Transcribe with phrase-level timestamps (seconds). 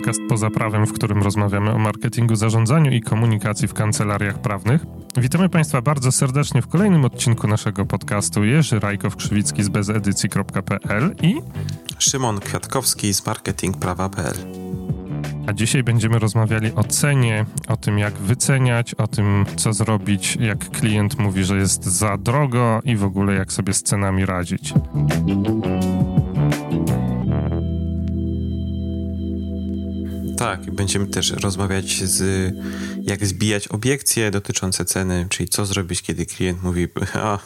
[0.00, 4.86] podcast Poza Prawem, w którym rozmawiamy o marketingu, zarządzaniu i komunikacji w kancelariach prawnych.
[5.16, 8.44] Witamy Państwa bardzo serdecznie w kolejnym odcinku naszego podcastu.
[8.44, 11.42] Jerzy Rajkow-Krzywicki z bezedycji.pl i
[11.98, 14.34] Szymon Kwiatkowski z marketingprawa.pl.
[15.46, 20.70] A dzisiaj będziemy rozmawiali o cenie, o tym jak wyceniać, o tym co zrobić, jak
[20.70, 24.74] klient mówi, że jest za drogo i w ogóle jak sobie z cenami radzić.
[30.40, 32.52] Tak, będziemy też rozmawiać z
[33.02, 37.38] jak zbijać obiekcje dotyczące ceny, czyli co zrobić, kiedy klient mówi: A,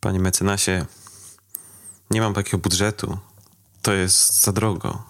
[0.00, 0.86] panie mecenasie,
[2.10, 3.18] nie mam takiego budżetu,
[3.82, 5.04] to jest za drogo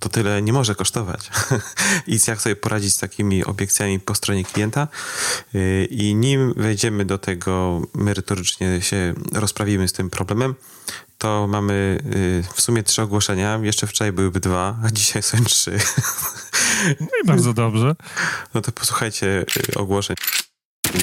[0.00, 1.30] to tyle nie może kosztować.
[2.06, 4.88] I jak sobie poradzić z takimi obiekcjami po stronie klienta.
[5.54, 10.54] Y, I nim wejdziemy do tego, merytorycznie się rozprawimy z tym problemem,
[11.20, 13.60] to mamy y, w sumie trzy ogłoszenia.
[13.62, 15.78] Jeszcze wczoraj byłyby dwa, a dzisiaj są trzy.
[17.00, 17.96] No i bardzo dobrze.
[18.54, 19.44] No to posłuchajcie
[19.76, 20.16] y, ogłoszeń.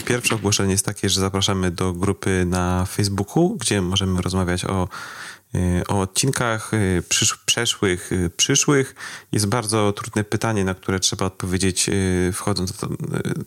[0.06, 4.88] Pierwsze ogłoszenie jest takie, że zapraszamy do grupy na Facebooku, gdzie możemy rozmawiać o
[5.56, 6.72] Y, o odcinkach
[7.10, 8.96] przysz przeszłych, przyszłych.
[9.32, 11.90] Jest bardzo trudne pytanie, na które trzeba odpowiedzieć
[12.34, 12.74] wchodząc,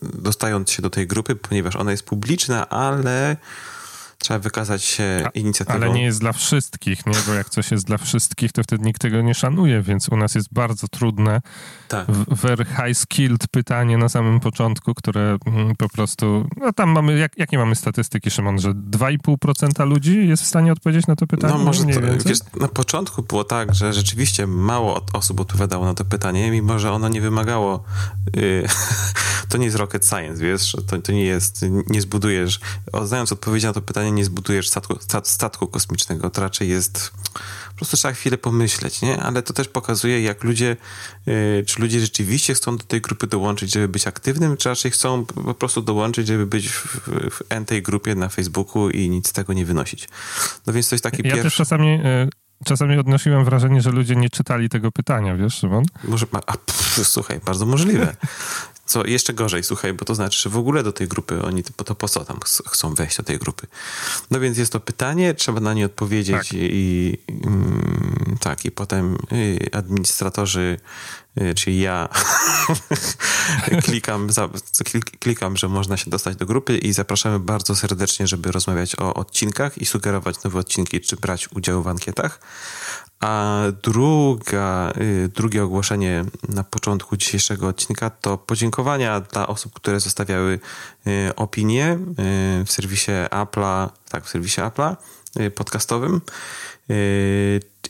[0.03, 3.37] dostając się do tej grupy, ponieważ ona jest publiczna, ale
[4.21, 5.77] trzeba wykazać się inicjatywą.
[5.77, 7.13] Ale nie jest dla wszystkich, nie?
[7.27, 10.35] Bo jak coś jest dla wszystkich, to wtedy nikt tego nie szanuje, więc u nas
[10.35, 11.41] jest bardzo trudne,
[11.89, 12.07] tak.
[12.29, 17.39] very high skilled pytanie na samym początku, które mm, po prostu, no tam mamy, jak,
[17.39, 21.55] jakie mamy statystyki, Szymon, że 2,5% ludzi jest w stanie odpowiedzieć na to pytanie?
[21.55, 26.05] No może to, wiesz, na początku było tak, że rzeczywiście mało osób odpowiadało na to
[26.05, 27.85] pytanie, mimo że ono nie wymagało,
[28.37, 28.67] yy,
[29.49, 32.61] to nie jest rocket science, wiesz, to, to nie jest, nie zbudujesz,
[33.05, 37.13] znając odpowiedź na to pytanie, nie zbudujesz statku, statku kosmicznego, to raczej jest
[37.69, 39.23] po prostu trzeba chwilę pomyśleć, nie?
[39.23, 40.77] Ale to też pokazuje, jak ludzie,
[41.27, 45.25] yy, czy ludzie rzeczywiście chcą do tej grupy dołączyć, żeby być aktywnym, czy raczej chcą
[45.27, 49.53] po prostu dołączyć, żeby być w, w tej grupie na Facebooku i nic z tego
[49.53, 50.09] nie wynosić.
[50.67, 51.39] No więc to jest taki ja pierwszy...
[51.39, 52.01] Ja też czasami...
[52.65, 55.85] Czasami odnosiłem wrażenie, że ludzie nie czytali tego pytania, wiesz, Szymon?
[56.05, 58.17] Może, a, pff, słuchaj, bardzo możliwe.
[58.91, 61.85] Co jeszcze gorzej, słuchaj, bo to znaczy, że w ogóle do tej grupy oni, to,
[61.85, 63.67] to po co tam chcą wejść do tej grupy?
[64.31, 66.53] No więc jest to pytanie, trzeba na nie odpowiedzieć tak.
[66.53, 70.81] i, i mm, tak, i potem y, administratorzy,
[71.57, 72.09] czyli ja
[73.85, 74.49] klikam, za,
[75.19, 79.79] klikam, że można się dostać do grupy i zapraszamy bardzo serdecznie, żeby rozmawiać o odcinkach
[79.79, 82.41] i sugerować nowe odcinki, czy brać udział w ankietach.
[83.21, 90.61] A druga, y, drugie ogłoszenie na początku dzisiejszego odcinka to podziękowania dla osób, które zostawiały
[91.07, 91.99] y, opinie
[92.63, 94.97] y, w serwisie Apple'a, tak, w serwisie Apple'a
[95.55, 96.21] podcastowym.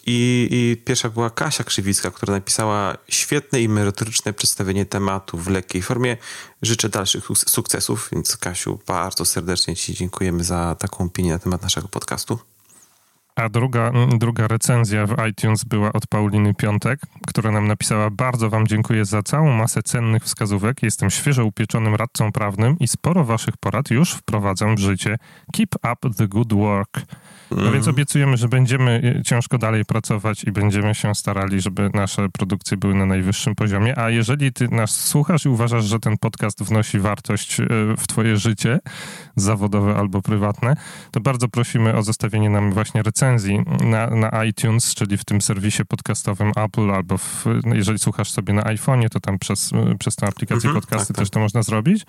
[0.06, 5.83] I, I, pierwsza była Kasia Krzywicka, która napisała świetne i merytoryczne przedstawienie tematu w lekkiej
[5.83, 6.16] formie.
[6.62, 11.88] Życzę dalszych sukcesów, więc Kasiu, bardzo serdecznie Ci dziękujemy za taką opinię na temat naszego
[11.88, 12.38] podcastu.
[13.37, 18.67] A druga, druga recenzja w iTunes była od Pauliny Piątek, która nam napisała: Bardzo Wam
[18.67, 20.82] dziękuję za całą masę cennych wskazówek.
[20.82, 25.17] Jestem świeżo upieczonym radcą prawnym i sporo Waszych porad już wprowadzam w życie.
[25.53, 27.00] Keep up the good work.
[27.50, 27.94] No więc mhm.
[27.94, 32.94] obiecujemy, że będziemy e, ciężko dalej pracować i będziemy się starali, żeby nasze produkcje były
[32.94, 33.99] na najwyższym poziomie.
[33.99, 37.65] A jeżeli ty nas słuchasz i uważasz, że ten podcast wnosi wartość e,
[37.97, 38.78] w twoje życie
[39.37, 40.77] zawodowe albo prywatne,
[41.11, 45.84] to bardzo prosimy o zostawienie nam właśnie recenzji na, na iTunes, czyli w tym serwisie
[45.84, 47.44] podcastowym Apple, albo w,
[47.75, 51.22] jeżeli słuchasz sobie na iPhone'ie, to tam przez, przez tę aplikację mhm, podcasty tak, tak.
[51.25, 52.06] też to można zrobić.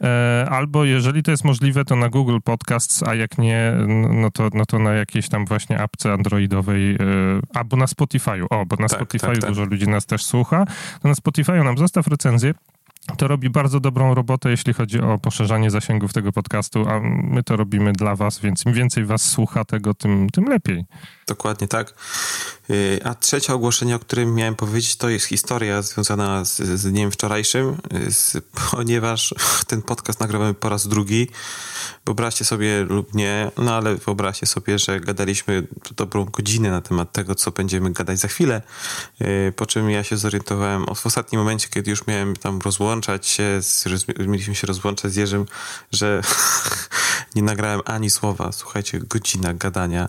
[0.00, 3.72] E, albo jeżeli to jest możliwe, to na Google Podcasts, a jak nie,
[4.10, 8.46] no to, no to na jakiejś tam właśnie apce androidowej, yy, albo na Spotify'u.
[8.50, 9.50] O, bo na tak, Spotify'u tak, tak.
[9.50, 10.64] dużo ludzi nas też słucha.
[11.02, 12.54] To na Spotify'u nam zostaw recenzję
[13.16, 17.56] to robi bardzo dobrą robotę, jeśli chodzi o poszerzanie zasięgów tego podcastu, a my to
[17.56, 20.84] robimy dla was, więc im więcej was słucha tego, tym, tym lepiej.
[21.30, 21.94] Dokładnie tak.
[22.70, 27.10] Y, a trzecie ogłoszenie, o którym miałem powiedzieć, to jest historia związana z, z dniem
[27.10, 27.76] wczorajszym,
[28.10, 28.36] z,
[28.70, 29.34] ponieważ
[29.66, 31.28] ten podcast nagrywamy po raz drugi.
[32.06, 35.66] Wyobraźcie sobie lub nie, no ale wyobraźcie sobie, że gadaliśmy
[35.96, 38.62] dobrą godzinę na temat tego, co będziemy gadać za chwilę,
[39.20, 43.62] y, po czym ja się zorientowałem w ostatnim momencie, kiedy już miałem tam rozłączać się,
[43.62, 43.84] z,
[44.18, 45.46] mieliśmy się rozłączać z Jerzym,
[45.92, 46.22] że
[47.34, 48.52] nie nagrałem ani słowa.
[48.52, 50.08] Słuchajcie, godzina gadania,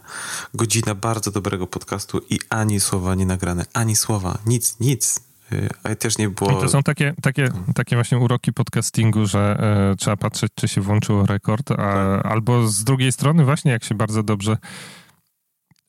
[0.54, 5.20] godzina bardzo dobrego podcastu i ani słowa nie nagrane, ani słowa, nic, nic.
[5.52, 6.52] Y, ale też nie było.
[6.52, 9.58] I to są takie, takie, takie właśnie uroki podcastingu, że
[9.92, 12.26] e, trzeba patrzeć, czy się włączył rekord, a, tak.
[12.26, 14.58] albo z drugiej strony, właśnie jak się bardzo dobrze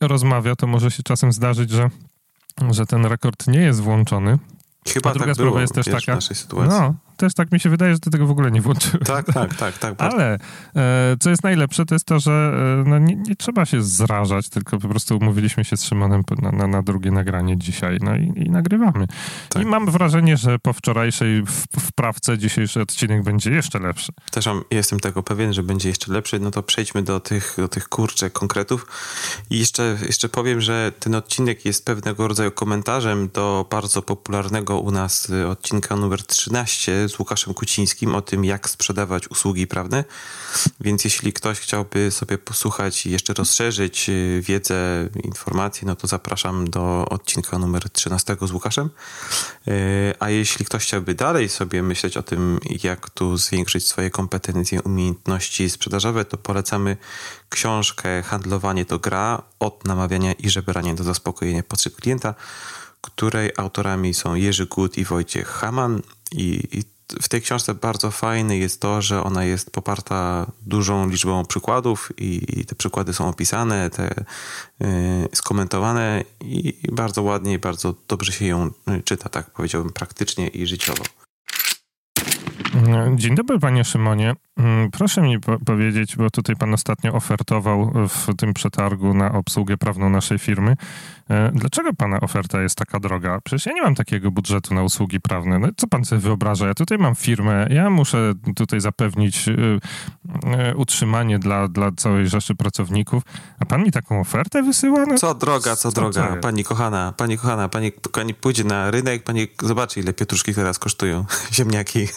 [0.01, 1.91] rozmawia, to może się czasem zdarzyć, że,
[2.71, 4.39] że ten rekord nie jest włączony
[4.89, 6.13] Chyba A druga tak sprawa było, jest też wiesz, taka.
[6.13, 6.79] w naszej sytuacji.
[6.81, 9.07] No, też tak mi się wydaje, że ty tego w ogóle nie włączyłeś.
[9.07, 9.95] Tak, tak, tak, tak.
[9.99, 10.39] Ale
[10.77, 12.33] e, co jest najlepsze, to jest to, że
[12.83, 16.53] e, no, nie, nie trzeba się zrażać, tylko po prostu umówiliśmy się z Szymonem na,
[16.53, 19.07] na, na drugie nagranie dzisiaj, no i, i nagrywamy.
[19.49, 19.63] Tak.
[19.63, 21.43] I mam wrażenie, że po wczorajszej
[21.81, 24.13] wprawce dzisiejszy odcinek będzie jeszcze lepszy.
[24.31, 26.41] Też mam, jestem tego pewien, że będzie jeszcze lepszy.
[26.41, 28.87] No to przejdźmy do tych, do tych kurczę konkretów.
[29.51, 34.91] I jeszcze, jeszcze powiem, że ten odcinek jest pewnego rodzaju komentarzem do bardzo popularnego u
[34.91, 40.05] nas odcinka numer 13 z Łukaszem Kucińskim o tym, jak sprzedawać usługi prawne.
[40.81, 46.71] Więc jeśli ktoś chciałby sobie posłuchać i jeszcze rozszerzyć y, wiedzę, informacje, no to zapraszam
[46.71, 48.91] do odcinka numer 13 z Łukaszem.
[49.69, 54.83] Y, A jeśli ktoś chciałby dalej sobie myśleć o tym, jak tu zwiększyć swoje kompetencje,
[54.83, 56.97] umiejętności sprzedażowe, to polecamy
[57.49, 62.35] książkę Handlowanie to gra od namawiania i żebrania do zaspokojenia potrzeb klienta,
[63.01, 66.03] której autorami są Jerzy Gut i Wojciech Haman.
[66.33, 66.85] I, i
[67.23, 72.61] w tej książce bardzo fajne jest to, że ona jest poparta dużą liczbą przykładów i,
[72.61, 74.25] i te przykłady są opisane, te
[74.83, 79.93] y, skomentowane i, i bardzo ładnie i bardzo dobrze się ją y, czyta, tak powiedziałbym,
[79.93, 81.05] praktycznie i życiowo.
[83.17, 84.35] Dzień dobry, panie Szymonie.
[84.57, 89.77] Mm, Proszę mi po- powiedzieć, bo tutaj pan ostatnio ofertował w tym przetargu na obsługę
[89.77, 90.77] prawną naszej firmy.
[91.31, 93.39] E, Dlaczego pana oferta jest taka droga?
[93.45, 95.59] Przecież ja nie mam takiego budżetu na usługi prawne.
[95.59, 96.67] No, co pan sobie wyobraża?
[96.67, 99.81] Ja tutaj mam firmę, ja muszę tutaj zapewnić y,
[100.77, 103.23] utrzymanie dla, dla całej rzeszy pracowników,
[103.61, 105.07] a pan mi taką ofertę wysyła?
[105.07, 106.41] No, Co droga, co Co droga, jest?
[106.43, 111.25] pani kochana, pani kochana, pani, pani pójdzie na rynek, pani zobaczy, ile pietruszki teraz kosztują,
[111.53, 112.09] ziemniaki.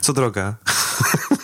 [0.00, 0.54] Co droga?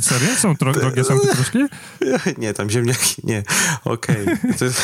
[0.00, 0.28] Serio?
[0.36, 1.58] Są dro- drogie są pietruszki?
[2.38, 3.42] Nie, tam ziemniaki, nie.
[3.84, 4.26] Okej.
[4.60, 4.82] Jest-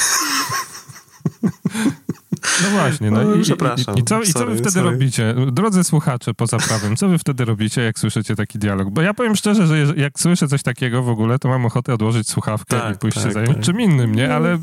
[2.62, 3.94] No właśnie, no No, i, przepraszam.
[3.96, 4.90] i, i, co, i co wy Sorry, wtedy sorry.
[4.90, 5.34] robicie?
[5.52, 8.90] Drodzy słuchacze poza prawem, co wy wtedy robicie, jak słyszycie taki dialog?
[8.90, 12.28] Bo ja powiem szczerze, że jak słyszę coś takiego w ogóle, to mam ochotę odłożyć
[12.30, 13.64] słuchawkę Tak, i pójść się tak, zająć tak.
[13.64, 14.34] czym innym, nie?
[14.34, 14.58] Ale,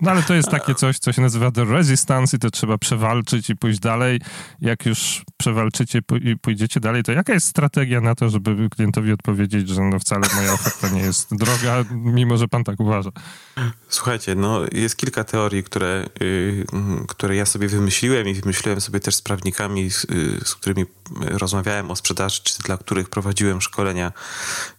[0.00, 3.50] no, ale to jest takie coś, co się nazywa the resistance i to trzeba przewalczyć
[3.50, 4.20] i pójść dalej.
[4.60, 9.68] Jak już przewalczycie i pójdziecie dalej, to jaka jest strategia na to, żeby klientowi odpowiedzieć,
[9.68, 13.10] że no wcale moja oferta nie jest droga, mimo że pan tak uważa?
[13.88, 19.00] Słuchajcie, no jest kilka teorii, które, y, mm, które ja sobie wymyśliłem i wymyśliłem sobie
[19.00, 20.84] też z prawnikami, z, y, z którymi
[21.20, 24.12] rozmawiałem o sprzedaży, czy dla których prowadziłem szkolenia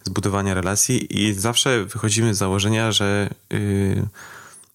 [0.04, 4.06] z budowania relacji i zawsze wychodzimy z założenia, że y,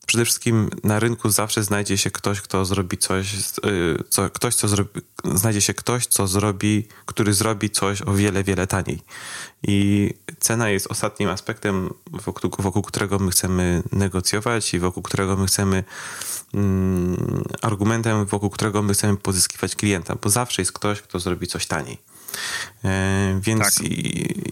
[0.05, 3.33] przede wszystkim na rynku zawsze znajdzie się ktoś, kto zrobi coś,
[3.65, 5.01] y, co, ktoś, co zrobi,
[5.33, 9.01] znajdzie się ktoś, co zrobi, który zrobi coś o wiele, wiele taniej.
[9.67, 10.09] I
[10.39, 15.83] cena jest ostatnim aspektem, wokół, wokół którego my chcemy negocjować i wokół którego my chcemy
[16.53, 21.65] mm, argumentem, wokół którego my chcemy pozyskiwać klienta, bo zawsze jest ktoś, kto zrobi coś
[21.65, 21.97] taniej.
[22.83, 23.73] E, więc Tak.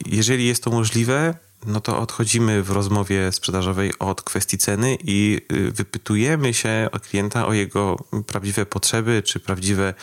[0.05, 1.35] jeżeli jest to możliwe,
[1.65, 7.47] no to odchodzimy w rozmowie sprzedażowej od kwestii ceny i y, wypytujemy się od klienta
[7.47, 9.93] o jego prawdziwe potrzeby czy prawdziwe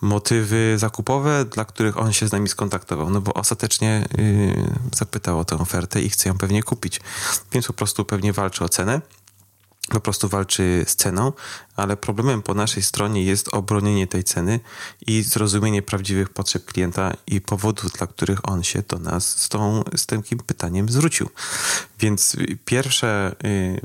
[0.00, 3.10] motywy zakupowe, dla których on się z nami skontaktował.
[3.10, 7.00] No bo ostatecznie y, zapytał o tę ofertę i chce ją pewnie kupić.
[7.52, 9.00] Więc po prostu pewnie walczy o cenę
[9.90, 11.32] po prostu walczy z ceną,
[11.76, 14.60] ale problemem po naszej stronie jest obronienie tej ceny
[15.06, 19.82] i zrozumienie prawdziwych potrzeb klienta i powodów, dla których on się do nas z, tą,
[19.96, 21.28] z takim pytaniem zwrócił.
[22.00, 23.80] Więc y, pierwsze, y,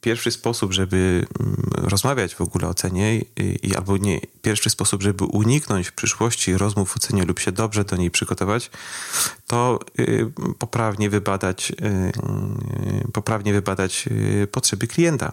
[0.00, 5.02] pierwszy sposób, żeby mm, rozmawiać w ogóle o cenie, y, i albo nie, pierwszy sposób,
[5.02, 8.70] żeby uniknąć w przyszłości rozmów o cenie lub się dobrze do niej przygotować,
[9.46, 9.80] to
[10.58, 11.72] poprawnie wybadać,
[13.12, 14.04] poprawnie wybadać
[14.52, 15.32] potrzeby klienta.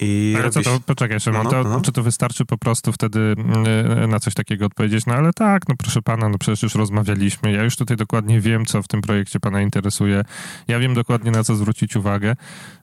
[0.00, 1.80] I Ale co robić- to, poczekaj Szymon, No, to, no, no.
[1.80, 5.06] czy to wystarczy po prostu wtedy mm, na coś takiego odpowiedzieć?
[5.06, 8.66] No ale tak, no proszę pana, no przecież już rozmawialiśmy, ja już tutaj dokładnie wiem,
[8.66, 10.22] co w tym projekcie pana interesuje,
[10.68, 12.36] ja wiem dokładnie na co zwrócić uwagę,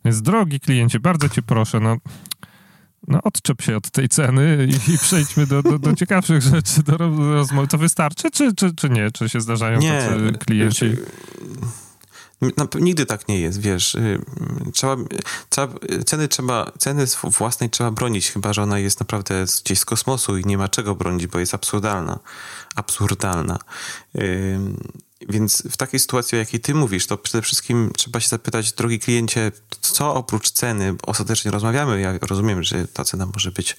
[0.06, 1.98] więc drogi kliencie, bardzo cię proszę, no...
[3.08, 6.98] No odczep się od tej ceny i, i przejdźmy do, do, do ciekawszych rzeczy, do
[6.98, 7.68] ro- rozmowy.
[7.68, 9.12] To wystarczy, czy, czy, czy nie?
[9.12, 10.90] Czy się zdarzają tacy klienci?
[10.90, 11.00] wiesz,
[12.58, 13.96] Na, nigdy tak nie jest, wiesz.
[13.96, 14.20] y,
[14.74, 14.96] Trzeba,
[15.50, 15.74] trzeba,
[16.06, 20.46] ceny, trzeba, ceny własnej trzeba bronić, chyba że ona jest naprawdę gdzieś z kosmosu i
[20.46, 22.20] nie ma czego bronić, bo jest absurdalna.
[22.76, 23.60] Absurdalna.
[25.30, 29.00] Więc w takiej sytuacji, o jakiej ty mówisz, to przede wszystkim trzeba się zapytać, drogi
[29.00, 33.78] kliencie, co oprócz ceny, ostatecznie rozmawiamy, ja rozumiem, że ta cena może być,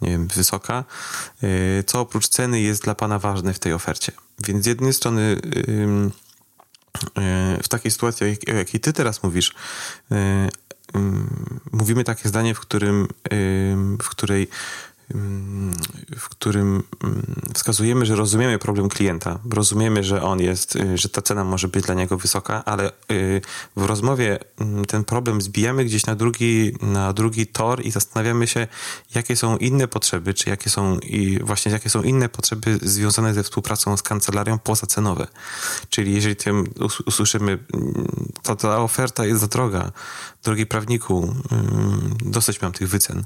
[0.00, 0.84] nie wiem, wysoka,
[1.42, 4.12] y, co oprócz ceny jest dla pana ważne w tej ofercie.
[4.38, 6.27] Więc z jednej strony ym, y,
[7.62, 9.54] w takiej sytuacji, o jak- o jakiej ty teraz mówisz,
[10.96, 14.48] ym, mówimy takie zdanie, w którym, ym, w której
[16.16, 16.82] w którym
[17.54, 21.84] wskazujemy, że rozumiemy problem klienta, rozumiemy, że on jest, y, że ta cena może być
[21.84, 23.40] dla niego wysoka, ale y,
[23.76, 24.38] w rozmowie
[24.88, 28.66] ten problem zbijamy gdzieś na drugi, na drugi tor i zastanawiamy się,
[29.14, 33.42] jakie są inne potrzeby, czy jakie są i właśnie jakie są inne potrzeby związane ze
[33.42, 35.26] współpracą z kancelarią pozacenowe.
[35.90, 36.64] Czyli jeżeli tym
[37.06, 37.58] usłyszymy,
[38.42, 39.92] to ta oferta jest za droga,
[40.44, 41.34] drogi prawniku,
[42.24, 43.24] dosyć mam tych wycen,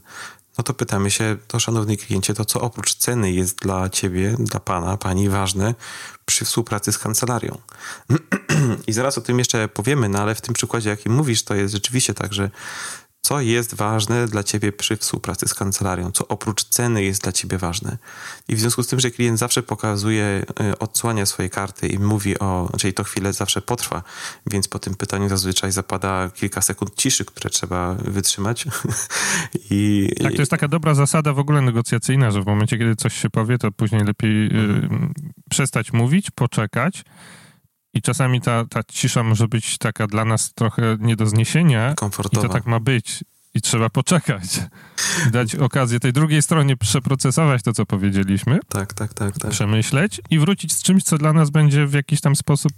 [0.59, 4.61] no to pytamy się, to szanowny kliencie, to co oprócz ceny jest dla ciebie, dla
[4.61, 5.75] pana, pani ważne
[6.27, 7.59] przy współpracy z kancelarią?
[8.87, 11.75] I zaraz o tym jeszcze powiemy, no ale w tym przykładzie, jaki mówisz, to jest
[11.75, 12.51] rzeczywiście tak, że
[13.23, 17.59] co jest ważne dla ciebie przy współpracy z kancelarią, co oprócz ceny jest dla ciebie
[17.59, 17.99] ważne.
[18.49, 22.39] I w związku z tym, że klient zawsze pokazuje, y, odsłania swoje karty i mówi
[22.39, 24.03] o, czyli to chwilę zawsze potrwa,
[24.47, 28.65] więc po tym pytaniu zazwyczaj zapada kilka sekund ciszy, które trzeba wytrzymać.
[29.71, 33.15] I, tak, to jest taka dobra zasada w ogóle negocjacyjna, że w momencie, kiedy coś
[33.15, 34.89] się powie, to później lepiej y,
[35.51, 37.05] przestać mówić, poczekać
[37.95, 41.95] i czasami ta, ta cisza może być taka dla nas trochę nie do zniesienia.
[41.95, 42.47] Komfortowa.
[42.47, 43.25] I to tak ma być.
[43.55, 44.61] I trzeba poczekać.
[45.33, 48.61] Dać okazję tej drugiej stronie przeprocesować to, co powiedzieliśmy.
[48.69, 49.51] Tak, tak, tak, tak.
[49.51, 52.73] Przemyśleć i wrócić z czymś, co dla nas będzie w jakiś tam sposób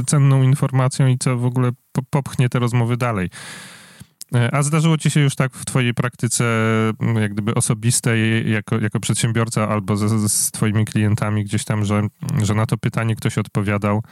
[0.00, 1.70] y, cenną informacją i co w ogóle
[2.10, 3.30] popchnie te rozmowy dalej.
[4.34, 6.44] E, a zdarzyło ci się już tak w twojej praktyce,
[7.20, 12.02] jak gdyby osobistej, jako, jako przedsiębiorca albo z, z twoimi klientami gdzieś tam, że,
[12.42, 14.02] że na to pytanie ktoś odpowiadał,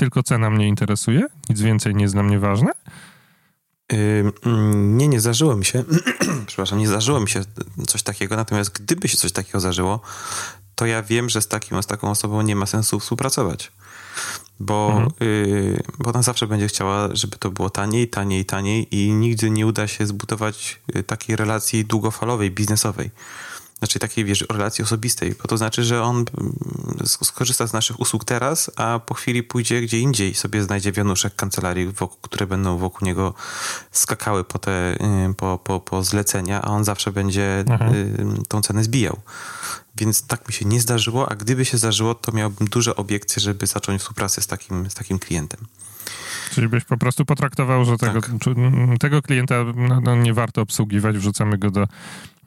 [0.00, 2.72] tylko cena mnie interesuje, nic więcej nie jest dla mnie ważne?
[4.74, 5.84] nie, nie zdarzyło mi się,
[6.46, 7.40] przepraszam, nie zdarzyło mi się
[7.86, 10.00] coś takiego, natomiast gdyby się coś takiego zdarzyło,
[10.74, 13.72] to ja wiem, że z, takim, z taką osobą nie ma sensu współpracować.
[14.60, 15.10] Bo, mhm.
[15.22, 19.66] y, bo ona zawsze będzie chciała, żeby to było taniej, taniej, taniej i nigdy nie
[19.66, 23.10] uda się zbudować y, takiej relacji długofalowej, biznesowej
[23.80, 28.24] znaczy takiej, wiesz, relacji osobistej, bo to znaczy, że on mm, skorzysta z naszych usług
[28.24, 32.78] teraz, a po chwili pójdzie gdzie indziej i sobie znajdzie wianuszek kancelarii, wokół, które będą
[32.78, 33.34] wokół niego
[33.92, 34.94] skakały po te,
[35.30, 37.94] y, po, po, po zlecenia, a on zawsze będzie mhm.
[37.94, 39.20] Y, tą cenę zbijał.
[39.96, 43.66] Więc tak mi się nie zdarzyło, a gdyby się zdarzyło, to miałbym duże obiekcje, żeby
[43.66, 45.60] zacząć współpracę z takim, z takim klientem.
[46.50, 48.30] Czyli byś po prostu potraktował, że tego, tak.
[49.00, 51.86] tego klienta no, no, nie warto obsługiwać, wrzucamy go do,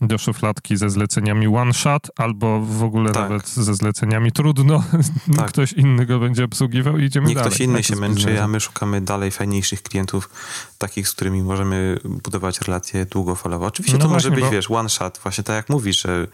[0.01, 3.29] do szufladki ze zleceniami one shot, albo w ogóle tak.
[3.29, 4.83] nawet ze zleceniami trudno.
[5.37, 5.47] Tak.
[5.47, 7.51] Ktoś inny go będzie obsługiwał i idziemy Niech dalej.
[7.51, 10.29] ktoś inny tak się męczy, a my szukamy dalej fajniejszych klientów,
[10.77, 13.65] takich, z którymi możemy budować relacje długofalowe.
[13.65, 14.51] Oczywiście no to właśnie, może być, bo...
[14.51, 16.27] wiesz, one shot, właśnie tak jak mówisz, że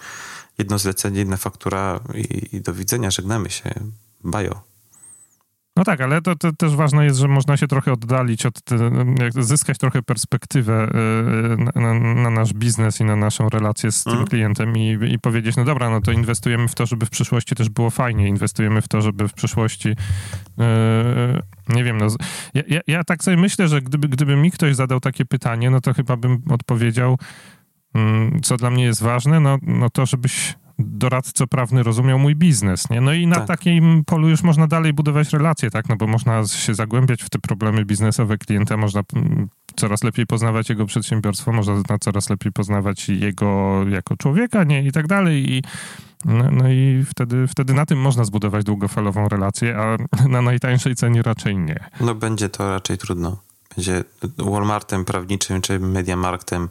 [0.57, 3.73] jedno zlecenie, jedna faktura i, i do widzenia, żegnamy się.
[4.23, 4.61] Bajo.
[5.75, 8.59] No tak, ale to, to, też ważne jest, że można się trochę oddalić od,
[9.39, 10.89] zyskać trochę perspektywę
[11.75, 14.27] y, na, na, nasz biznes i na naszą relację z tym mm.
[14.27, 17.69] klientem i, i powiedzieć, no dobra, no to inwestujemy w to, żeby w przyszłości też
[17.69, 19.89] było fajnie, inwestujemy w to, żeby w przyszłości
[20.57, 20.65] yy,
[21.69, 22.07] nie wiem, no,
[22.53, 25.81] ja, ja, ja, tak sobie myślę, że gdyby, gdyby mi ktoś zadał takie pytanie, no
[25.81, 27.17] to chyba bym odpowiedział,
[27.93, 32.89] mm, co dla mnie jest ważne, no, no to żebyś doradco prawny rozumiał mój biznes,
[32.89, 33.01] nie?
[33.01, 33.47] No i na tak.
[33.47, 35.89] takim polu już można dalej budować relacje, tak?
[35.89, 40.69] No bo można się zagłębiać w te problemy biznesowe klienta, można mm, coraz lepiej poznawać
[40.69, 44.83] jego przedsiębiorstwo, można coraz lepiej poznawać jego jako człowieka, nie?
[44.83, 45.63] I tak dalej i
[46.25, 51.21] no, no, i wtedy, wtedy na tym można zbudować długofalową relację, a na najtańszej cenie
[51.21, 51.79] raczej nie.
[52.01, 53.37] No będzie to raczej trudno.
[53.75, 54.03] Będzie
[54.37, 56.69] Walmartem prawniczym czy Mediamarktem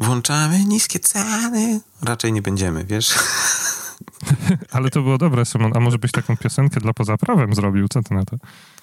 [0.00, 1.80] włączamy niskie ceny.
[2.02, 3.14] Raczej nie będziemy, wiesz?
[4.72, 5.72] Ale to było dobre, Simon.
[5.74, 7.88] A może byś taką piosenkę dla poza prawem zrobił?
[7.88, 8.36] Co ty na to?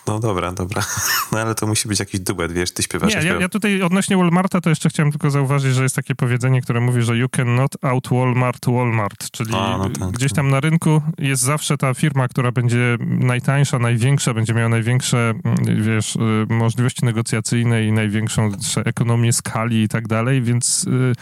[0.07, 0.83] No dobra, dobra.
[1.31, 3.15] No ale to musi być jakiś duet, wiesz, ty śpiewasz.
[3.15, 6.61] Nie, ja, ja, tutaj odnośnie Walmarta to jeszcze chciałem tylko zauważyć, że jest takie powiedzenie,
[6.61, 10.35] które mówi, że you cannot out Walmart Walmart, czyli A, no tak, gdzieś tak.
[10.35, 15.83] tam na rynku jest zawsze ta firma, która będzie najtańsza, największa, będzie miała największe, mm,
[15.83, 16.19] wiesz, y,
[16.49, 18.51] możliwości negocjacyjne i największą
[18.85, 21.13] ekonomię skali i tak dalej, więc, y,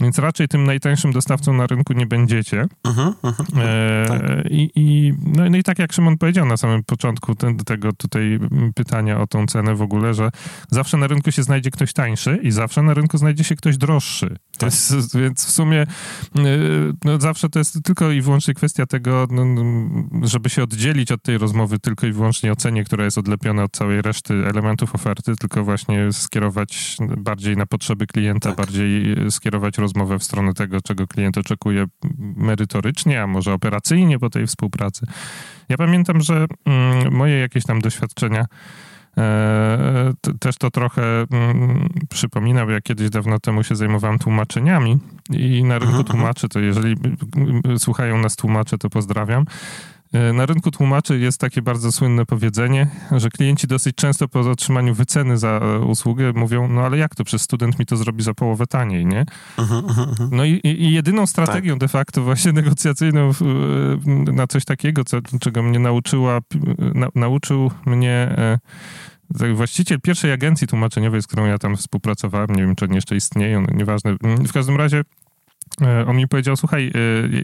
[0.00, 2.66] więc raczej tym najtańszym dostawcą na rynku nie będziecie.
[2.84, 4.20] Uh-huh, uh-huh, e, tak.
[4.50, 8.25] i, i, no, no, i tak jak Szymon powiedział na samym początku ten, tego tutaj
[8.74, 10.30] pytania o tą cenę w ogóle, że
[10.70, 14.36] zawsze na rynku się znajdzie ktoś tańszy i zawsze na rynku znajdzie się ktoś droższy.
[14.58, 14.70] Tak.
[14.70, 15.86] Jest, więc w sumie
[16.38, 19.64] y, no, zawsze to jest tylko i wyłącznie kwestia tego, no, no,
[20.26, 23.72] żeby się oddzielić od tej rozmowy tylko i wyłącznie o cenie, która jest odlepiona od
[23.72, 28.56] całej reszty elementów oferty, tylko właśnie skierować bardziej na potrzeby klienta, tak.
[28.56, 31.86] bardziej skierować rozmowę w stronę tego, czego klient oczekuje
[32.36, 35.06] merytorycznie, a może operacyjnie po tej współpracy.
[35.68, 38.46] Ja pamiętam, że mm, moje jakieś tam doświadczenia
[39.18, 44.98] E, też to trochę mm, przypomina, bo ja kiedyś dawno temu się zajmowałem tłumaczeniami
[45.30, 46.04] i na rynku mhm, mhm.
[46.04, 46.96] tłumaczy, to jeżeli
[47.78, 49.44] słuchają nas tłumacze, to pozdrawiam.
[50.16, 54.94] E, na rynku tłumaczy jest takie bardzo słynne powiedzenie, że klienci dosyć często po otrzymaniu
[54.94, 58.34] wyceny za e, usługę mówią, no ale jak to, przez student mi to zrobi za
[58.34, 59.26] połowę taniej, nie?
[59.58, 59.84] Mhm,
[60.32, 61.80] no i, i jedyną strategią tak.
[61.80, 63.30] de facto właśnie negocjacyjną
[64.06, 66.38] na coś takiego, co, czego mnie nauczyła,
[66.78, 68.36] na, nauczył mnie
[69.54, 73.60] właściciel pierwszej agencji tłumaczeniowej, z którą ja tam współpracowałem, nie wiem, czy oni jeszcze istnieją,
[73.60, 74.16] no, nieważne.
[74.22, 75.02] W każdym razie e,
[76.06, 76.90] on mi powiedział, słuchaj, e,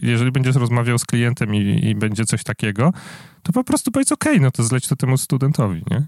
[0.01, 2.93] jeżeli będziesz rozmawiał z klientem i, i będzie coś takiego,
[3.43, 6.05] to po prostu powiedz, okej, okay, no to zleć to temu studentowi, nie?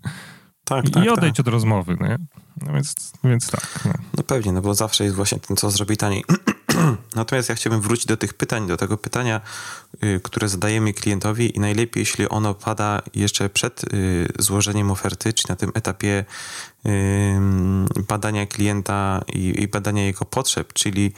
[0.64, 1.48] Tak, I, tak, i odejdź tak.
[1.48, 2.18] od rozmowy, nie?
[2.62, 3.80] No więc, więc tak.
[3.86, 3.94] No.
[4.18, 6.24] no pewnie, no bo zawsze jest właśnie ten, co zrobi taniej.
[7.16, 9.42] Natomiast ja chciałbym wrócić do tych pytań, do tego pytania,
[10.04, 15.50] y, które zadajemy klientowi i najlepiej, jeśli ono pada jeszcze przed y, złożeniem oferty, czy
[15.50, 16.26] na tym etapie
[18.08, 21.14] badania klienta i, badania jego potrzeb, czyli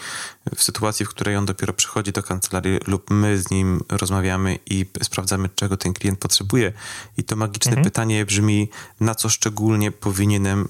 [0.56, 4.86] w sytuacji, w której on dopiero przychodzi do kancelarii lub my z nim rozmawiamy i
[5.04, 6.74] sprawdzamy, czego ten klient potrzebuje.
[7.18, 7.84] I to magiczne mhm.
[7.84, 10.68] pytanie brzmi, na co szczególnie powinienem,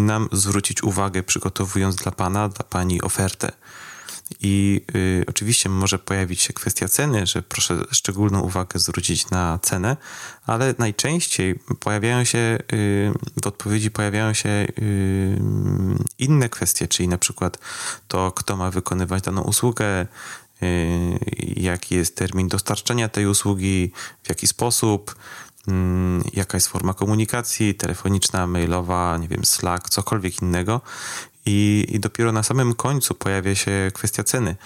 [0.00, 3.52] powinnam zwrócić uwagę, przygotowując dla pana, dla pani ofertę.
[4.40, 9.96] I y, oczywiście może pojawić się kwestia ceny, że proszę szczególną uwagę zwrócić na cenę,
[10.46, 15.40] ale najczęściej pojawiają się y, w odpowiedzi pojawiają się y,
[16.18, 17.58] inne kwestie, czyli na przykład
[18.08, 20.06] to, kto ma wykonywać daną usługę,
[20.62, 21.18] y,
[21.56, 23.92] jaki jest termin dostarczenia tej usługi,
[24.22, 25.14] w jaki sposób,
[26.32, 30.80] jaka jest forma komunikacji, telefoniczna, mailowa, nie wiem, Slack, cokolwiek innego.
[31.46, 34.56] I, I, dopiero na samym końcu pojawia się kwestia ceny.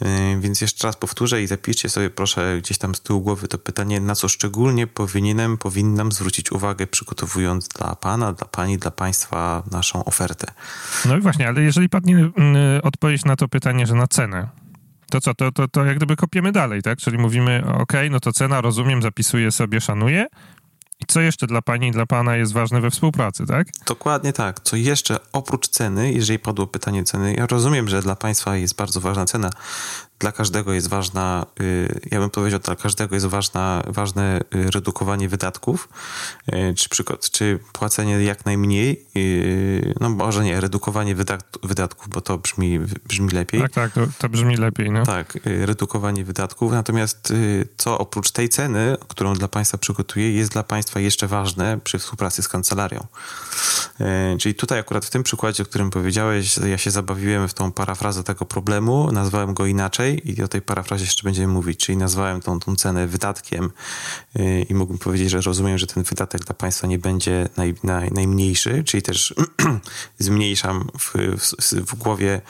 [0.00, 0.08] Yy,
[0.40, 4.00] więc jeszcze raz powtórzę i zapiszcie sobie proszę gdzieś tam z tyłu głowy to pytanie,
[4.00, 10.04] na co szczególnie powinienem, powinnam zwrócić uwagę, przygotowując dla Pana, dla Pani, dla Państwa naszą
[10.04, 10.46] ofertę.
[11.04, 12.30] No i właśnie, ale jeżeli padnie yy,
[12.82, 14.48] odpowiedź na to pytanie, że na cenę,
[15.10, 16.98] to co, to, to, to jak gdyby kopiemy dalej, tak?
[16.98, 20.26] Czyli mówimy, ok, no to cena, rozumiem, zapisuję sobie, szanuję,
[21.00, 23.66] i co jeszcze dla pani i dla pana jest ważne we współpracy, tak?
[23.86, 24.60] Dokładnie tak.
[24.60, 29.00] Co jeszcze oprócz ceny, jeżeli padło pytanie ceny, ja rozumiem, że dla państwa jest bardzo
[29.00, 29.50] ważna cena,
[30.20, 35.28] dla każdego jest ważna, y, ja bym powiedział, dla każdego jest ważna, ważne y, redukowanie
[35.28, 35.88] wydatków,
[36.52, 39.06] y, czy przykład, czy płacenie jak najmniej,
[40.00, 41.14] no może nie, redukowanie
[41.62, 42.78] wydatków, bo to brzmi,
[43.08, 43.60] brzmi lepiej.
[43.60, 45.06] Tak, tak, to, to brzmi lepiej, no.
[45.06, 47.32] Tak, redukowanie wydatków, natomiast
[47.76, 52.42] co oprócz tej ceny, którą dla Państwa przygotuję, jest dla Państwa jeszcze ważne przy współpracy
[52.42, 53.06] z kancelarią.
[54.38, 58.24] Czyli tutaj akurat w tym przykładzie, o którym powiedziałeś, ja się zabawiłem w tą parafrazę
[58.24, 62.60] tego problemu, nazwałem go inaczej, i o tej parafrazie jeszcze będziemy mówić, czyli nazwałem tą,
[62.60, 63.70] tą cenę wydatkiem
[64.34, 68.10] yy, i mógłbym powiedzieć, że rozumiem, że ten wydatek dla państwa nie będzie naj, naj,
[68.10, 69.34] najmniejszy, czyli też
[70.18, 72.40] zmniejszam w, w, w, głowie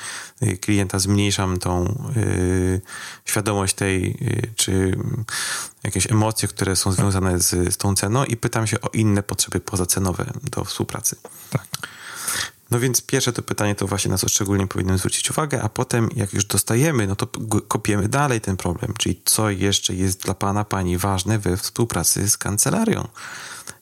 [0.42, 1.84] y, klienta, zmniejszam tą
[2.16, 2.80] yy,
[3.24, 4.96] świadomość tej, yy, czy
[5.84, 9.60] jakieś emocje, które są związane z, z tą ceną i pytam się o inne potrzeby
[9.60, 11.16] pozacenowe do współpracy.
[11.50, 11.66] Tak.
[12.70, 16.08] No więc pierwsze to pytanie to właśnie na co szczególnie powinienem zwrócić uwagę, a potem
[16.16, 17.26] jak już dostajemy, no to
[17.68, 22.38] kopiemy dalej ten problem, czyli co jeszcze jest dla pana, pani ważne we współpracy z
[22.38, 23.08] kancelarią,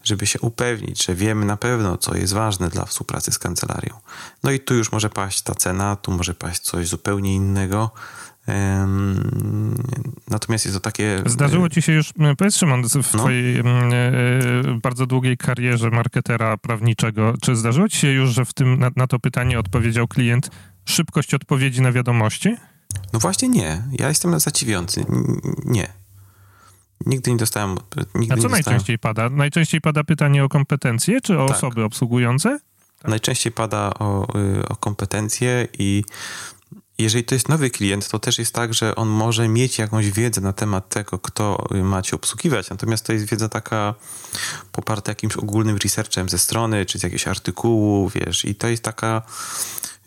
[0.05, 3.95] żeby się upewnić, że wiemy na pewno, co jest ważne dla współpracy z kancelarią.
[4.43, 7.91] No i tu już może paść ta cena, tu może paść coś zupełnie innego,
[10.29, 11.23] Natomiast jest to takie.
[11.27, 13.03] Zdarzyło ci się już, powiedz Szymon, w no.
[13.03, 13.65] twojej e,
[14.83, 19.07] bardzo długiej karierze marketera prawniczego, czy zdarzyło ci się już, że w tym na, na
[19.07, 20.51] to pytanie odpowiedział klient
[20.85, 22.57] szybkość odpowiedzi na wiadomości?
[23.13, 23.83] No właśnie nie.
[23.93, 25.05] Ja jestem zadziwiający.
[25.65, 25.93] Nie.
[27.07, 27.77] Nigdy nie dostałem.
[28.15, 29.31] Nigdy A co najczęściej pada?
[29.31, 31.57] Najczęściej pada pytanie o kompetencje, czy o tak.
[31.57, 32.59] osoby obsługujące?
[32.99, 33.11] Tak.
[33.11, 36.05] Najczęściej pada o, y, o kompetencje i
[36.99, 40.41] jeżeli to jest nowy klient, to też jest tak, że on może mieć jakąś wiedzę
[40.41, 42.71] na temat tego, kto macie obsługiwać.
[42.71, 43.95] Natomiast to jest wiedza taka
[44.73, 49.23] poparta jakimś ogólnym researchem ze strony, czy z jakiegoś artykułu, wiesz, i to jest taka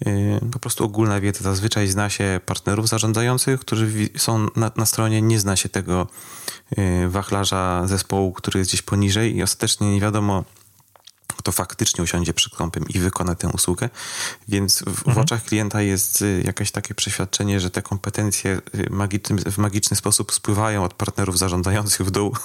[0.06, 1.44] yy, po prostu ogólna wiedza.
[1.44, 6.08] Zazwyczaj zna się partnerów zarządzających, którzy są na, na stronie, nie zna się tego
[6.78, 10.44] yy, wachlarza zespołu, który jest gdzieś poniżej i ostatecznie nie wiadomo,
[11.34, 13.90] kto faktycznie usiądzie przed kompem i wykona tę usługę.
[14.48, 15.16] Więc w, mhm.
[15.16, 19.98] w oczach klienta jest y, jakieś takie przeświadczenie, że te kompetencje y, magiczny, w magiczny
[19.98, 22.36] sposób spływają od partnerów zarządzających w dół.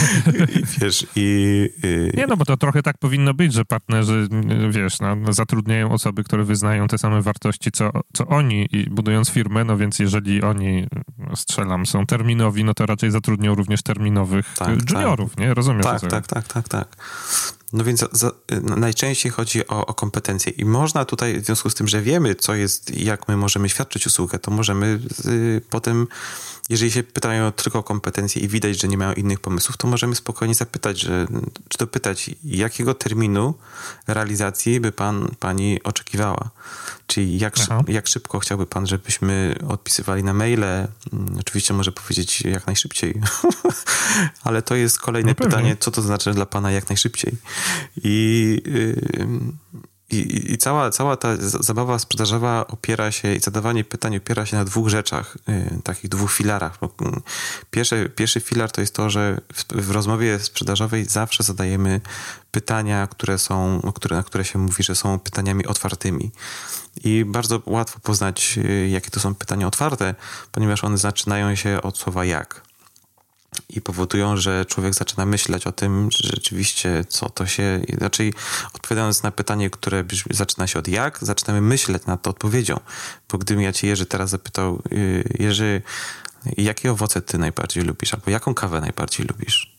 [0.56, 4.28] I, wiesz, i, i, Nie, no bo to trochę tak powinno być, że partnerzy,
[4.66, 9.30] y, wiesz, no, zatrudniają osoby, które wyznają te same wartości, co, co oni, i budując
[9.30, 10.86] firmę, no więc jeżeli oni,
[11.18, 15.40] no, strzelam, są terminowi, no to raczej zatrudnią również terminowych tak, juniorów, tak.
[15.44, 15.54] nie?
[15.54, 15.82] Rozumiem.
[15.82, 16.96] Tak, tak, tak, tak, tak.
[17.76, 18.30] No więc za,
[18.62, 20.52] najczęściej chodzi o, o kompetencje.
[20.52, 24.06] I można tutaj, w związku z tym, że wiemy, co jest, jak my możemy świadczyć
[24.06, 26.06] usługę, to możemy y, potem,
[26.68, 30.14] jeżeli się pytają tylko o kompetencje i widać, że nie mają innych pomysłów, to możemy
[30.14, 31.26] spokojnie zapytać, że,
[31.68, 33.54] czy dopytać, jakiego terminu
[34.06, 36.50] realizacji by pan, pani oczekiwała.
[37.06, 37.56] Czyli jak,
[37.88, 40.64] jak szybko chciałby pan, żebyśmy odpisywali na maile.
[40.64, 40.88] Mm,
[41.40, 43.20] oczywiście może powiedzieć jak najszybciej,
[44.44, 47.32] ale to jest kolejne no pytanie, co to znaczy dla pana jak najszybciej.
[47.96, 48.62] I,
[50.10, 54.64] i, i cała, cała ta zabawa sprzedażowa opiera się, i zadawanie pytań opiera się na
[54.64, 56.78] dwóch rzeczach, y, takich dwóch filarach.
[57.00, 57.20] Mm,
[57.70, 62.00] pierwszy, pierwszy filar to jest to, że w, w rozmowie sprzedażowej zawsze zadajemy
[62.50, 66.30] pytania, które są, które, na które się mówi, że są pytaniami otwartymi.
[67.04, 70.14] I bardzo łatwo poznać, y, jakie to są pytania otwarte,
[70.52, 72.66] ponieważ one zaczynają się od słowa jak
[73.68, 77.80] i powodują, że człowiek zaczyna myśleć o tym, że rzeczywiście co to się.
[77.98, 78.34] Raczej
[78.74, 82.80] odpowiadając na pytanie, które zaczyna się od jak, zaczynamy myśleć nad tą odpowiedzią.
[83.32, 85.82] Bo gdybym ja cię Jerzy teraz zapytał, y, Jerzy,
[86.56, 89.76] jakie owoce ty najbardziej lubisz, albo jaką kawę najbardziej lubisz?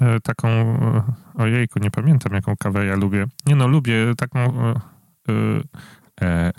[0.00, 1.02] E, taką, e,
[1.34, 3.26] ojejku, nie pamiętam jaką kawę ja lubię.
[3.46, 4.74] Nie no, lubię taką.
[6.22, 6.52] E,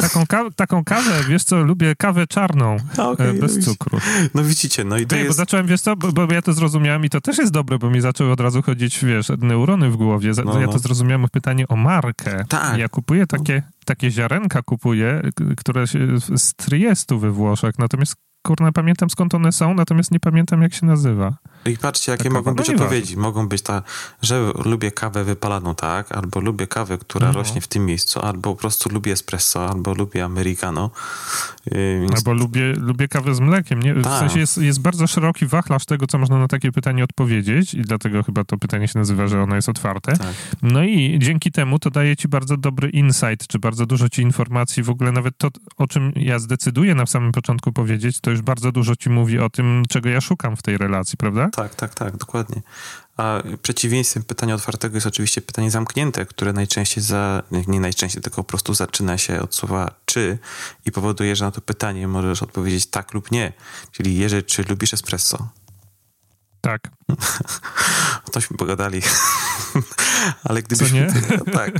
[0.00, 2.76] taką, ka taką kawę, wiesz co, lubię kawę czarną,
[3.12, 3.98] okay, e, bez no cukru.
[4.34, 5.30] No widzicie, no i to Nie, jest...
[5.30, 7.90] bo zacząłem, wiesz co, bo, bo, ja to zrozumiałem i to też jest dobre, bo
[7.90, 10.32] mi zaczęły od razu chodzić, wiesz, neurony w głowie.
[10.44, 10.72] No, ja no.
[10.72, 12.44] to zrozumiałem pytanie o markę.
[12.48, 12.78] Tak.
[12.78, 15.22] Ja kupuję takie, takie ziarenka, kupuję,
[15.56, 15.98] które się
[16.36, 20.86] z Triestu we Włoszech, natomiast kurna, pamiętam skąd one są, natomiast nie pamiętam jak się
[20.86, 21.36] nazywa.
[21.66, 23.16] I patrzcie, jakie Taka mogą być odpowiedzi.
[23.16, 23.82] Mogą być ta,
[24.22, 26.12] że lubię kawę wypalaną, tak?
[26.12, 27.32] Albo lubię kawę, która no.
[27.32, 30.90] rośnie w tym miejscu, albo po prostu lubię espresso, albo lubię americano.
[31.70, 32.14] Yy, więc...
[32.14, 33.82] Albo lubię, lubię kawę z mlekiem.
[33.82, 33.94] Nie?
[33.94, 34.20] W tak.
[34.20, 38.22] sensie jest, jest bardzo szeroki wachlarz tego, co można na takie pytanie odpowiedzieć i dlatego
[38.22, 40.16] chyba to pytanie się nazywa, że ono jest otwarte.
[40.16, 40.34] Tak.
[40.62, 44.82] No i dzięki temu to daje ci bardzo dobry insight, czy bardzo dużo ci informacji.
[44.82, 48.72] W ogóle nawet to, o czym ja zdecyduję na samym początku powiedzieć, to już bardzo
[48.72, 51.50] dużo ci mówi o tym, czego ja szukam w tej relacji, prawda?
[51.50, 52.62] Tak, tak, tak, dokładnie.
[53.16, 58.48] A przeciwieństwem pytania otwartego jest oczywiście pytanie zamknięte, które najczęściej, za, nie najczęściej, tylko po
[58.48, 60.38] prostu zaczyna się od słowa czy
[60.86, 63.52] i powoduje, że na to pytanie możesz odpowiedzieć tak lub nie.
[63.92, 65.48] Czyli Jerzy, czy lubisz espresso?
[66.64, 66.90] Tak.
[68.32, 69.02] Tośmy pogadali.
[70.48, 71.12] ale gdybyśmy,
[71.52, 71.70] tak,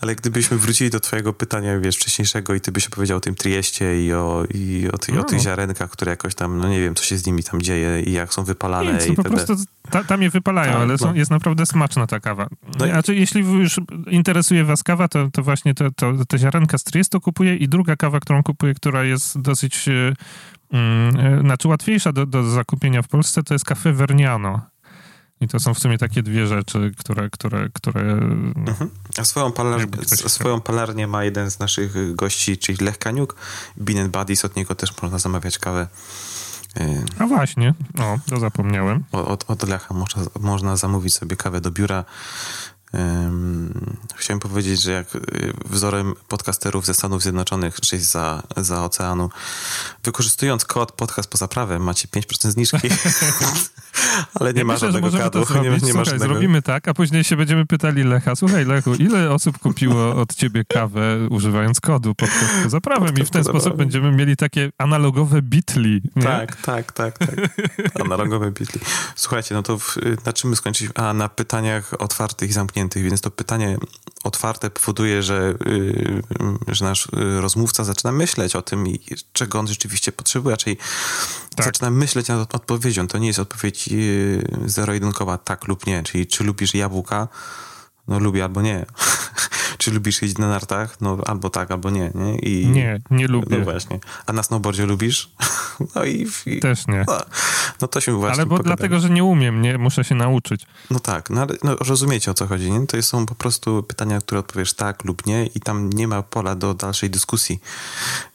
[0.00, 4.04] ale gdybyśmy wrócili do twojego pytania, wiesz, wcześniejszego i ty byś opowiedział o tym trieście
[4.04, 5.20] i o, i o, ty, no.
[5.20, 8.02] o tych ziarenkach, które jakoś tam, no nie wiem, co się z nimi tam dzieje
[8.02, 9.56] i jak są wypalane Nic, i po prostu
[9.90, 11.14] ta, tam je wypalają, tak, ale są, no.
[11.14, 12.48] jest naprawdę smaczna ta kawa.
[12.78, 16.84] No znaczy, jeśli już interesuje was kawa, to, to właśnie te, to, te ziarenka z
[16.84, 20.14] triestu kupuję i druga kawa, którą kupuję, która jest dosyć e,
[21.40, 24.60] znaczy łatwiejsza do, do zakupienia w Polsce to jest kafe Verniano.
[25.40, 27.30] I to są w sumie takie dwie rzeczy, które...
[27.30, 28.90] które, które mhm.
[29.18, 33.36] A swoją, palar, swoją palarnię ma jeden z naszych gości, czyli Lech Kaniuk.
[33.76, 35.88] Bean Buddies, od niego też można zamawiać kawę.
[36.80, 39.04] E, A właśnie, o, to zapomniałem.
[39.12, 42.04] Od, od Lecha można, można zamówić sobie kawę do biura.
[44.16, 45.20] Chciałem powiedzieć, że jak y,
[45.64, 49.30] wzorem podcasterów ze Stanów Zjednoczonych, czy za, za oceanu,
[50.04, 52.88] wykorzystując kod podcast poza prawem, macie 5% zniżki.
[54.40, 55.38] Ale nie ja ma myślę, żadnego kodu.
[55.62, 56.24] Nie, nie Słuchaj, ma żadnego...
[56.24, 60.64] zrobimy tak, a później się będziemy pytali Lecha, słuchaj Lechu, ile osób kupiło od ciebie
[60.64, 66.02] kawę używając kodu podcast poza prawem i w ten sposób będziemy mieli takie analogowe bitli.
[66.16, 66.22] Nie?
[66.22, 67.30] Tak, tak, tak, tak.
[68.04, 68.80] Analogowe bitli.
[69.16, 71.04] Słuchajcie, no to w, na czym my skończyliśmy?
[71.04, 73.78] A, na pytaniach otwartych i zamkniętych zamkniętych, więc to pytanie
[74.24, 76.22] otwarte powoduje, że, yy,
[76.68, 78.86] że nasz y, rozmówca zaczyna myśleć o tym,
[79.32, 80.76] czego on rzeczywiście potrzebuje, raczej
[81.56, 81.66] tak.
[81.66, 83.08] zaczyna myśleć nad odpowiedzią.
[83.08, 87.28] To nie jest odpowiedź yy, zero-jedynkowa tak lub nie, czyli czy lubisz jabłka,
[88.08, 88.86] no lubię albo nie.
[89.78, 91.00] Czy lubisz jeździć na nartach?
[91.00, 92.10] No albo tak, albo nie.
[92.14, 93.58] Nie, I, nie, nie lubię.
[93.58, 94.00] No właśnie.
[94.26, 95.30] A na snowboardzie lubisz?
[95.94, 96.26] No i...
[96.46, 97.04] i Też nie.
[97.06, 97.18] No,
[97.80, 99.78] no to się właśnie Ale bo dlatego, że nie umiem, nie?
[99.78, 100.66] Muszę się nauczyć.
[100.90, 102.86] No tak, no, ale, no rozumiecie o co chodzi, nie?
[102.86, 106.54] To są po prostu pytania, które odpowiesz tak lub nie i tam nie ma pola
[106.54, 107.60] do dalszej dyskusji.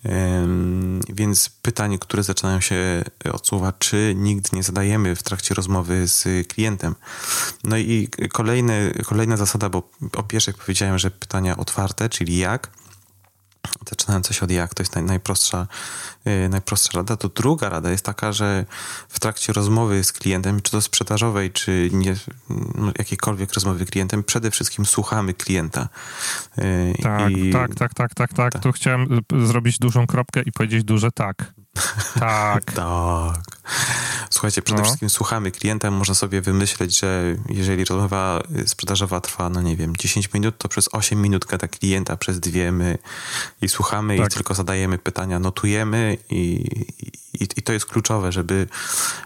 [0.06, 3.04] Um, więc pytań, które zaczynają się
[3.34, 6.96] od słowa czy, nigdy nie zadajemy w trakcie rozmowy z klientem.
[7.64, 12.72] No i kolejny, kolejna zasada, bo o pierwszych powiedziałem, że pytania otwarte, czyli jak,
[13.90, 15.68] zaczynające się od jak, to jest naj, najprostsza,
[16.26, 18.66] yy, najprostsza rada, to druga rada jest taka, że
[19.10, 22.16] w trakcie rozmowy z klientem, czy to sprzedażowej, czy nie,
[22.76, 25.90] no, jakiejkolwiek rozmowy z klientem, przede wszystkim słuchamy klienta.
[26.58, 26.64] Yy,
[27.04, 27.52] tak, i...
[27.52, 28.64] tak, tak, tak, tak, tak, tak.
[28.64, 31.54] Tu chciałem zrobić dużą kropkę i powiedzieć duże tak.
[32.20, 32.64] Tak.
[32.74, 33.42] tak.
[34.30, 34.86] Słuchajcie, przede no.
[34.86, 35.92] wszystkim słuchamy klienta.
[35.92, 40.90] Można sobie wymyśleć, że jeżeli rozmowa sprzedażowa trwa, no nie wiem, 10 minut, to przez
[40.92, 42.98] 8 minut gada klienta, przez dwie my
[43.62, 44.32] i słuchamy tak.
[44.32, 46.66] i tylko zadajemy pytania, notujemy i,
[47.34, 48.68] i, i, to jest kluczowe, żeby,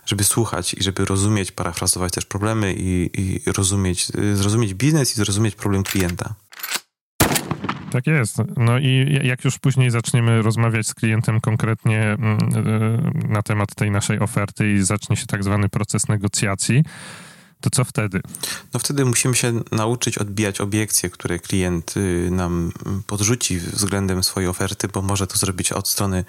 [0.05, 5.55] żeby słuchać i żeby rozumieć, parafrazować też problemy i, i rozumieć, zrozumieć biznes i zrozumieć
[5.55, 6.33] problem klienta.
[7.91, 8.37] Tak jest.
[8.57, 12.37] No i jak już później zaczniemy rozmawiać z klientem konkretnie mm,
[13.27, 16.83] e, na temat tej naszej oferty i zacznie się tak zwany proces negocjacji,
[17.61, 18.21] to co wtedy?
[18.73, 22.71] No wtedy musimy się nauczyć odbijać obiekcje, które klient y, nam
[23.07, 26.25] podrzuci względem swojej oferty, bo może to zrobić od strony,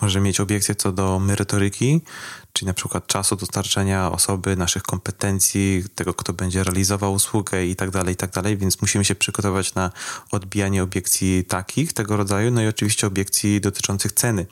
[0.00, 2.00] może mieć obiekcje co do merytoryki,
[2.58, 7.90] czyli na przykład czasu dostarczenia osoby, naszych kompetencji, tego, kto będzie realizował usługę i tak
[7.90, 9.90] dalej, i tak dalej, więc musimy się przygotować na
[10.30, 14.46] odbijanie obiekcji takich, tego rodzaju, no i oczywiście obiekcji dotyczących ceny.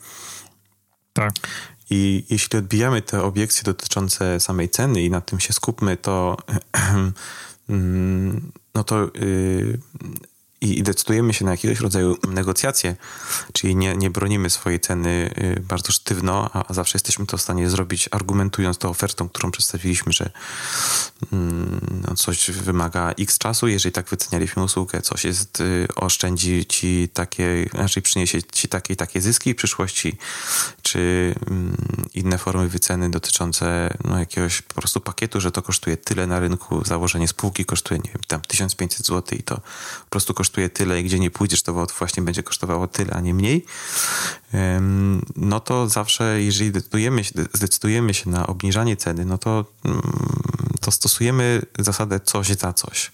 [1.12, 1.32] Tak.
[1.90, 6.36] I jeśli odbijamy te obiekcje dotyczące samej ceny i na tym się skupmy, to
[7.68, 9.78] mm, no to yy,
[10.66, 12.96] i decydujemy się na jakiegoś rodzaju negocjacje,
[13.52, 17.70] czyli nie, nie bronimy swojej ceny y, bardzo sztywno, a zawsze jesteśmy to w stanie
[17.70, 20.30] zrobić, argumentując tą ofertą, którą przedstawiliśmy, że
[21.32, 27.08] mm, no, coś wymaga x czasu, jeżeli tak wycenialiśmy usługę, coś jest, y, oszczędzi ci
[27.12, 30.18] takie, znaczy przyniesie ci takie i takie zyski w przyszłości,
[30.82, 31.76] czy mm,
[32.14, 36.84] inne formy wyceny dotyczące no, jakiegoś po prostu pakietu, że to kosztuje tyle na rynku,
[36.84, 39.54] założenie spółki kosztuje, nie wiem, tam 1500 zł i to
[40.04, 43.20] po prostu kosztuje kosztuje tyle i gdzie nie pójdziesz, to właśnie będzie kosztowało tyle, a
[43.20, 43.64] nie mniej,
[45.36, 50.02] no to zawsze, jeżeli decydujemy się, zdecydujemy się na obniżanie ceny, no to, mm,
[50.80, 53.12] to stosujemy zasadę coś za coś.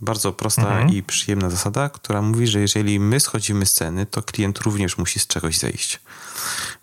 [0.00, 0.90] Bardzo prosta mhm.
[0.90, 5.20] i przyjemna zasada, która mówi, że jeżeli my schodzimy z ceny, to klient również musi
[5.20, 6.00] z czegoś zejść.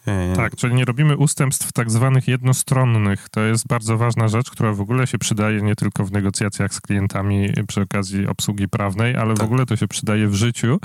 [0.06, 3.30] E, tak, czyli nie robimy ustępstw tak zwanych jednostronnych.
[3.30, 6.82] To jest bardzo ważna rzecz, która w ogóle się przydaje nie tylko w negocjacjach z
[6.82, 9.44] klientami przy okazji obsługi prawnej, ale tak.
[9.44, 10.80] w ogóle to się przydaje w życiu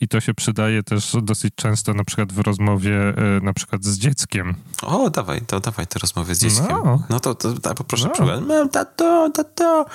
[0.00, 3.98] i to się przydaje też dosyć często na przykład w rozmowie e, na przykład z
[3.98, 4.54] dzieckiem.
[4.82, 6.66] O, dawaj, to dawaj te rozmowy z dzieckiem.
[6.68, 8.10] No, no to, to, to poproszę no.
[8.10, 8.46] przykład.
[8.46, 9.86] Mam tato, tato,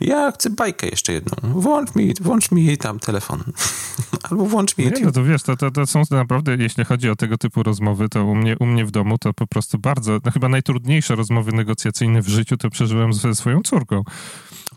[0.00, 1.60] ja chcę bajkę jeszcze jedną.
[1.60, 3.44] Włącz mi, włącz mi tam telefon.
[4.30, 4.84] Albo włącz mi...
[4.84, 8.08] Nie, no to wiesz, to, to, to są naprawdę, jeśli chodzi o tego typu rozmowy,
[8.08, 11.52] to u mnie, u mnie w domu to po prostu bardzo, no chyba najtrudniejsze rozmowy
[11.52, 14.04] negocjacyjne w życiu to przeżyłem ze swoją córką.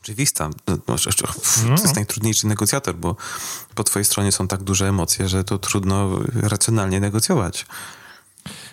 [0.07, 0.49] Oczywista.
[0.49, 0.77] No, no,
[1.69, 1.75] no.
[1.75, 3.15] To jest najtrudniejszy negocjator, bo
[3.75, 7.65] po twojej stronie są tak duże emocje, że to trudno racjonalnie negocjować.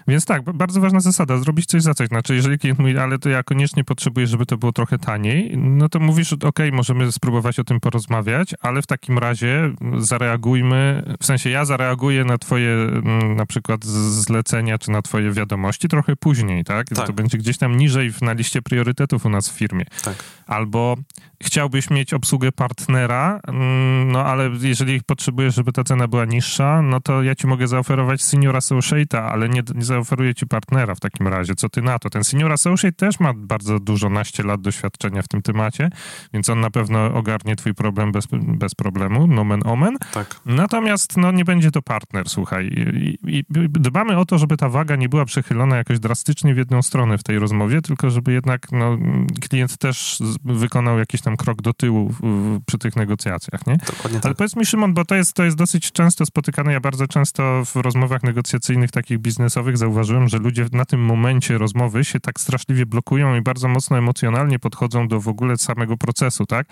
[0.09, 2.09] Więc tak, bardzo ważna zasada, zrobić coś za coś.
[2.09, 5.89] Znaczy, jeżeli klient mówi, ale to ja koniecznie potrzebuję, żeby to było trochę taniej, no
[5.89, 11.51] to mówisz, ok, możemy spróbować o tym porozmawiać, ale w takim razie zareagujmy, w sensie
[11.51, 16.89] ja zareaguję na twoje mm, na przykład zlecenia, czy na twoje wiadomości trochę później, tak?
[16.89, 17.07] tak.
[17.07, 19.85] To będzie gdzieś tam niżej na liście priorytetów u nas w firmie.
[20.05, 20.15] Tak.
[20.47, 20.97] Albo
[21.45, 27.01] chciałbyś mieć obsługę partnera, mm, no ale jeżeli potrzebujesz, żeby ta cena była niższa, no
[27.01, 31.29] to ja ci mogę zaoferować senior associate'a, ale nie, nie zaoferuję ci partnera w takim
[31.29, 31.55] razie.
[31.55, 32.11] Co ty na to?
[32.11, 35.91] Ten senior associate też ma bardzo dużo, naście lat doświadczenia w tym temacie,
[36.33, 39.97] więc on na pewno ogarnie twój problem bez, bez problemu, nomen omen.
[40.13, 40.41] Tak.
[40.47, 42.67] Natomiast no, nie będzie to partner, słuchaj.
[42.67, 46.83] I, i, dbamy o to, żeby ta waga nie była przechylona jakoś drastycznie w jedną
[46.83, 48.99] stronę w tej rozmowie, tylko żeby jednak no,
[49.41, 53.77] klient też wykonał jakiś tam krok do tyłu w, w, przy tych negocjacjach, nie?
[53.77, 54.27] Dokładnie tak.
[54.27, 57.65] Ale powiedz mi, Szymon, bo to jest, to jest dosyć często spotykane, ja bardzo często
[57.65, 62.87] w rozmowach negocjacyjnych takich biznesowych zauważyłem, że ludzie na tym momencie rozmowy się tak straszliwie
[62.87, 66.67] blokują i bardzo mocno emocjonalnie podchodzą do w ogóle samego procesu, tak?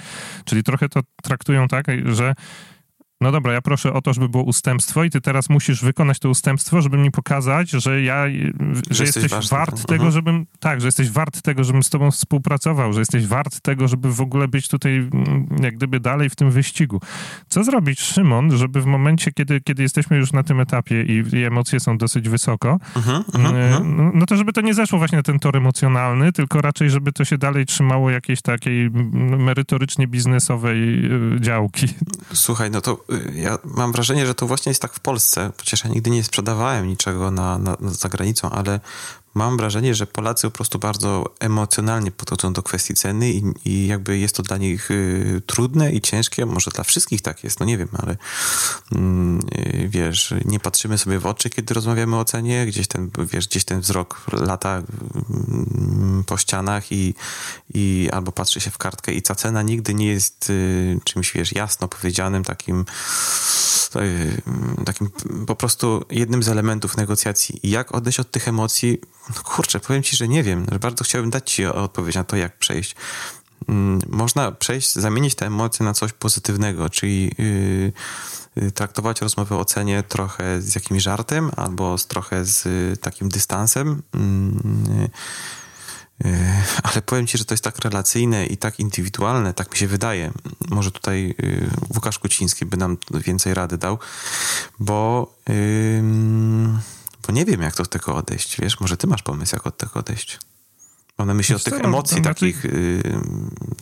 [0.44, 2.35] Czyli trochę to traktują tak, że
[3.23, 6.29] no dobra, ja proszę o to, żeby było ustępstwo i ty teraz musisz wykonać to
[6.29, 8.35] ustępstwo, żeby mi pokazać, że ja, że,
[8.91, 9.87] że jesteś, jesteś wart tak.
[9.87, 10.13] tego, mhm.
[10.13, 14.13] żebym, tak, że jesteś wart tego, żebym z tobą współpracował, że jesteś wart tego, żeby
[14.13, 17.01] w ogóle być tutaj mm, jak gdyby dalej w tym wyścigu.
[17.49, 21.45] Co zrobić, Szymon, żeby w momencie, kiedy, kiedy jesteśmy już na tym etapie i, i
[21.45, 25.17] emocje są dosyć wysoko, mhm, mhm, mm, no, no to żeby to nie zeszło właśnie
[25.17, 30.07] na ten tor emocjonalny, tylko raczej, żeby to się dalej trzymało jakiejś takiej mm, merytorycznie
[30.07, 31.05] biznesowej
[31.37, 31.87] y, działki.
[32.33, 35.90] Słuchaj, no to ja mam wrażenie, że to właśnie jest tak w Polsce, chociaż ja
[35.90, 38.81] nigdy nie sprzedawałem niczego na, na, za granicą, ale
[39.35, 44.18] mam wrażenie, że Polacy po prostu bardzo emocjonalnie podchodzą do kwestii ceny i, i jakby
[44.18, 46.47] jest to dla nich y, trudne i ciężkie.
[46.47, 51.27] Może dla wszystkich tak jest, no nie wiem, ale y, wiesz, nie patrzymy sobie w
[51.27, 56.92] oczy, kiedy rozmawiamy o cenie, gdzieś ten, wiesz, gdzieś ten wzrok lata y, po ścianach
[56.92, 57.14] i,
[57.75, 61.53] i albo patrzy się w kartkę i ta cena nigdy nie jest y, czymś, wiesz,
[61.53, 62.85] jasno powiedzianym, takim
[64.85, 65.11] takim
[65.47, 67.61] po prostu jednym z elementów negocjacji.
[67.62, 69.01] Jak odejść od tych emocji?
[69.29, 70.67] No kurczę, powiem ci, że nie wiem.
[70.81, 72.97] Bardzo chciałbym dać ci odpowiedź na to, jak przejść.
[73.69, 77.35] Mm, można przejść, zamienić te emocje na coś pozytywnego, czyli
[78.57, 83.29] yy, traktować rozmowę o cenie trochę z jakimś żartem albo z, trochę z y, takim
[83.29, 84.03] dystansem.
[86.25, 86.31] Yy,
[86.83, 90.33] ale powiem ci, że to jest tak relacyjne i tak indywidualne, tak mi się wydaje.
[90.69, 93.99] Może tutaj y, Łukasz Kuciński by nam więcej rady dał,
[94.79, 95.35] bo,
[97.27, 98.61] bo nie wiem, jak to od tego odejść.
[98.61, 100.39] Wiesz, może ty masz pomysł, jak od tego odejść.
[101.19, 103.03] Mam na myśli od tych no, emocji znaczy, takich yy,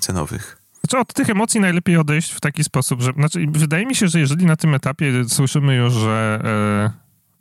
[0.00, 0.56] cenowych.
[0.80, 4.20] Znaczy od tych emocji najlepiej odejść w taki sposób, że znaczy, wydaje mi się, że
[4.20, 6.40] jeżeli na tym etapie słyszymy już, że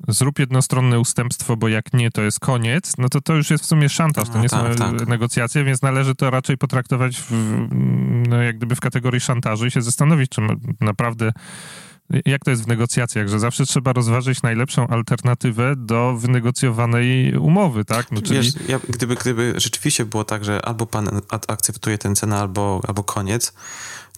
[0.07, 3.63] e, zrób jednostronne ustępstwo, bo jak nie, to jest koniec, no to to już jest
[3.63, 5.07] w sumie szantaż, to no, nie tak, są tak.
[5.07, 7.31] negocjacje, więc należy to raczej potraktować w,
[8.29, 10.41] no, jak gdyby w kategorii szantażu i się zastanowić, czy
[10.81, 11.31] naprawdę
[12.25, 18.11] jak to jest w negocjacjach, że zawsze trzeba rozważyć najlepszą alternatywę do wynegocjowanej umowy, tak?
[18.11, 18.35] No, czyli...
[18.35, 23.03] Wiesz, ja, gdyby, gdyby rzeczywiście było tak, że albo pan akceptuje tę cenę, albo, albo
[23.03, 23.53] koniec,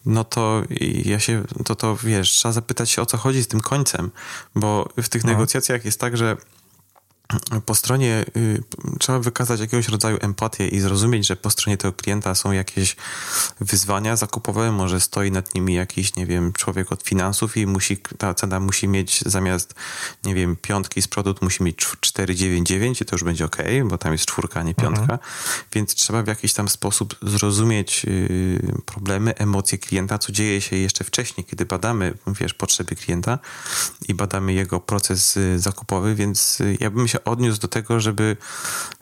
[0.06, 0.62] no to
[1.04, 4.10] ja się, to to wiesz, trzeba zapytać się o co chodzi z tym końcem,
[4.54, 5.30] bo w tych no.
[5.32, 6.36] negocjacjach jest tak, że
[7.66, 8.62] po stronie y,
[8.98, 12.96] trzeba wykazać jakiegoś rodzaju empatię i zrozumieć, że po stronie tego klienta są jakieś
[13.60, 18.34] wyzwania zakupowe, może stoi nad nimi jakiś, nie wiem, człowiek od finansów i musi, ta
[18.34, 19.74] cena musi mieć zamiast,
[20.24, 24.12] nie wiem, piątki z produkt musi mieć 4,99 i to już będzie ok, bo tam
[24.12, 25.18] jest czwórka, a nie piątka, mhm.
[25.72, 31.04] więc trzeba w jakiś tam sposób zrozumieć y, problemy, emocje klienta, co dzieje się jeszcze
[31.04, 33.38] wcześniej, kiedy badamy, wiesz, potrzeby klienta
[34.08, 38.36] i badamy jego proces y, zakupowy, więc ja bym się odniósł do tego, żeby,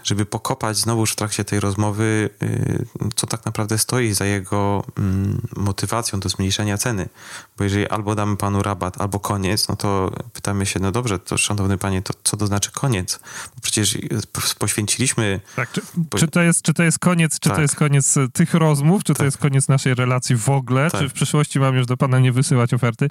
[0.05, 5.41] żeby pokopać znowuż w trakcie tej rozmowy, y, co tak naprawdę stoi za jego mm,
[5.57, 7.09] motywacją do zmniejszenia ceny.
[7.59, 11.39] Bo jeżeli albo damy panu rabat, albo koniec, no to pytamy się, no dobrze, to
[11.39, 13.21] szanowny panie, to co to znaczy koniec?
[13.55, 13.99] Bo przecież
[14.59, 15.41] poświęciliśmy...
[15.57, 15.81] Tak, czy,
[16.17, 17.57] czy, to, jest, czy to jest koniec, czy tak.
[17.57, 19.19] to jest koniec tych rozmów, czy tak.
[19.19, 21.01] to jest koniec naszej relacji w ogóle, tak.
[21.01, 23.09] czy w przyszłości mam już do pana nie wysyłać oferty?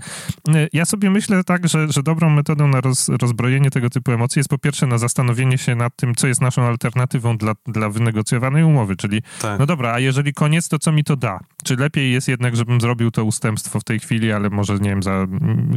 [0.49, 4.39] Y, ja sobie myślę tak, że, że dobrą metodą na roz, rozbrojenie tego typu emocji
[4.39, 8.63] jest po pierwsze na zastanowienie się nad tym, co jest naszą alternatywą dla, dla wynegocjowanej
[8.63, 9.59] umowy, czyli tak.
[9.59, 11.39] no dobra, a jeżeli koniec, to co mi to da?
[11.63, 15.03] Czy lepiej jest jednak, żebym zrobił to ustępstwo w tej chwili, ale może, nie wiem,
[15.03, 15.27] za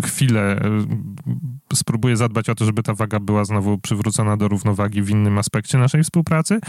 [0.05, 0.61] chwilę
[1.71, 5.39] e, spróbuję zadbać o to, żeby ta waga była znowu przywrócona do równowagi w innym
[5.39, 6.61] aspekcie naszej współpracy?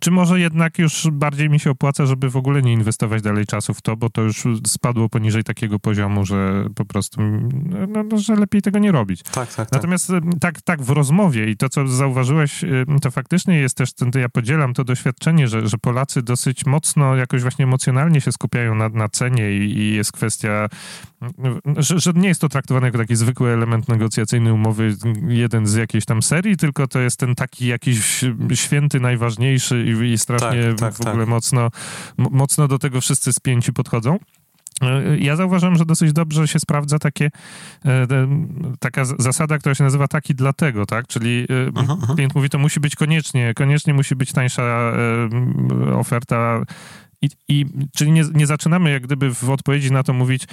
[0.00, 3.74] Czy może jednak już bardziej mi się opłaca, żeby w ogóle nie inwestować dalej czasu
[3.74, 7.20] w to, bo to już spadło poniżej takiego poziomu, że po prostu,
[7.88, 9.22] no, no, że lepiej tego nie robić.
[9.22, 9.72] Tak, tak, tak.
[9.72, 10.22] Natomiast tak.
[10.40, 12.64] tak, tak w rozmowie i to, co zauważyłeś,
[13.02, 17.42] to faktycznie jest też, to ja podzielam to doświadczenie, że, że Polacy dosyć mocno jakoś
[17.42, 20.68] właśnie emocjonalnie się skupiają na, na cenie i, i jest kwestia,
[21.76, 24.96] że, że, nie jest to traktowane jako taki zwykły element negocjacyjny umowy,
[25.28, 30.18] jeden z jakiejś tam serii, tylko to jest ten taki jakiś święty, najważniejszy i, i
[30.18, 31.28] strasznie tak, tak, w ogóle tak.
[31.28, 31.70] mocno,
[32.18, 34.18] mocno do tego wszyscy spięci podchodzą.
[34.82, 37.30] E, ja zauważam, że dosyć dobrze się sprawdza takie,
[37.84, 38.06] e,
[38.78, 41.06] taka zasada, która się nazywa taki dlatego, tak?
[41.06, 42.14] Czyli e, aha, aha.
[42.14, 44.92] klient mówi, to musi być koniecznie, koniecznie musi być tańsza
[45.94, 46.62] oferta
[47.22, 50.44] i, i czyli nie, nie zaczynamy jak gdyby w odpowiedzi na to mówić,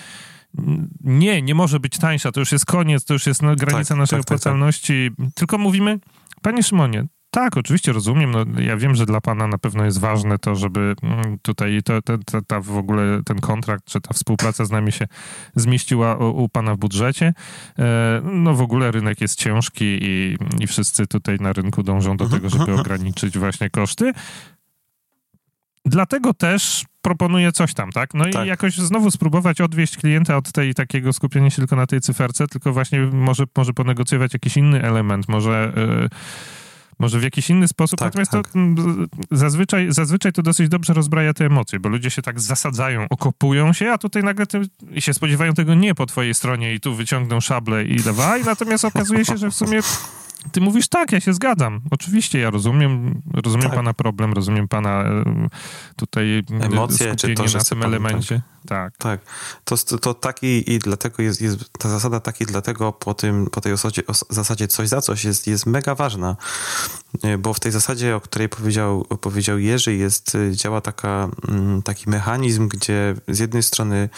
[1.01, 4.19] nie, nie może być tańsza, to już jest koniec, to już jest granica tak, naszej
[4.19, 5.35] tak, opłacalności, tak, tak.
[5.35, 5.99] tylko mówimy,
[6.41, 8.31] panie Szymonie, tak, oczywiście rozumiem.
[8.31, 12.01] No, ja wiem, że dla pana na pewno jest ważne to, żeby mm, tutaj to,
[12.01, 15.07] to, to, ta w ogóle ten kontrakt, czy ta współpraca z nami się
[15.55, 17.33] zmieściła u, u pana w budżecie.
[17.79, 22.29] E, no w ogóle rynek jest ciężki i, i wszyscy tutaj na rynku dążą do
[22.29, 24.13] tego, żeby ograniczyć właśnie koszty.
[25.85, 28.13] Dlatego też proponuję coś tam, tak?
[28.13, 28.45] No tak.
[28.45, 32.47] i jakoś znowu spróbować odwieść klienta od tej takiego skupienia się tylko na tej cyferce,
[32.47, 35.73] tylko właśnie może, może ponegocjować jakiś inny element, może...
[35.75, 36.09] Yy,
[36.99, 37.99] może w jakiś inny sposób.
[37.99, 38.51] Tak, Natomiast tak.
[38.51, 38.59] to
[39.31, 43.91] zazwyczaj, zazwyczaj to dosyć dobrze rozbraja te emocje, bo ludzie się tak zasadzają, okopują się,
[43.91, 44.61] a tutaj nagle ty,
[44.99, 49.25] się spodziewają tego nie po twojej stronie i tu wyciągną szable i dawaj, natomiast okazuje
[49.25, 49.79] się, że w sumie
[50.51, 51.81] ty mówisz tak, ja się zgadzam.
[51.91, 53.75] Oczywiście ja rozumiem, rozumiem tak.
[53.75, 55.03] pana problem, rozumiem pana
[55.95, 58.41] tutaj emocje, czy to, że na tym pan, elemencie.
[58.67, 58.97] Tak.
[58.97, 59.21] Tak.
[59.63, 63.71] To, to taki i dlatego jest, jest ta zasada taki dlatego po tym, po tej
[63.71, 66.35] zasadzie, zasadzie coś za coś jest, jest mega ważna,
[67.39, 72.67] bo w tej zasadzie, o której powiedział, powiedział Jerzy, jest, działa taka, mm, taki mechanizm,
[72.67, 74.09] gdzie z jednej strony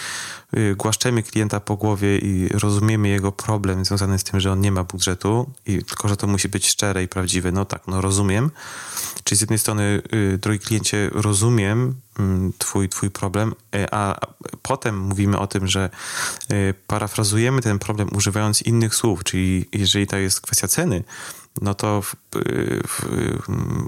[0.76, 4.84] głaszczemy klienta po głowie i rozumiemy jego problem związany z tym, że on nie ma
[4.84, 7.52] budżetu i tylko, że że to musi być szczere i prawdziwe.
[7.52, 8.52] No tak, no rozumiem.
[9.24, 14.20] Czyli z jednej strony, y, drogi kliencie, rozumiem mm, twój, twój problem, y, a
[14.62, 15.90] potem mówimy o tym, że
[16.52, 21.04] y, parafrazujemy ten problem używając innych słów, czyli jeżeli to jest kwestia ceny,
[21.62, 22.16] no to w,
[22.88, 23.06] w,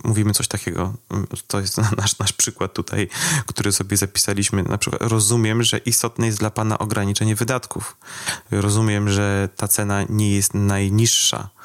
[0.03, 0.93] mówimy coś takiego.
[1.47, 3.07] To jest nasz, nasz przykład tutaj,
[3.45, 4.63] który sobie zapisaliśmy.
[4.63, 7.97] Na przykład rozumiem, że istotne jest dla Pana ograniczenie wydatków.
[8.51, 11.56] Rozumiem, że ta cena nie jest najniższa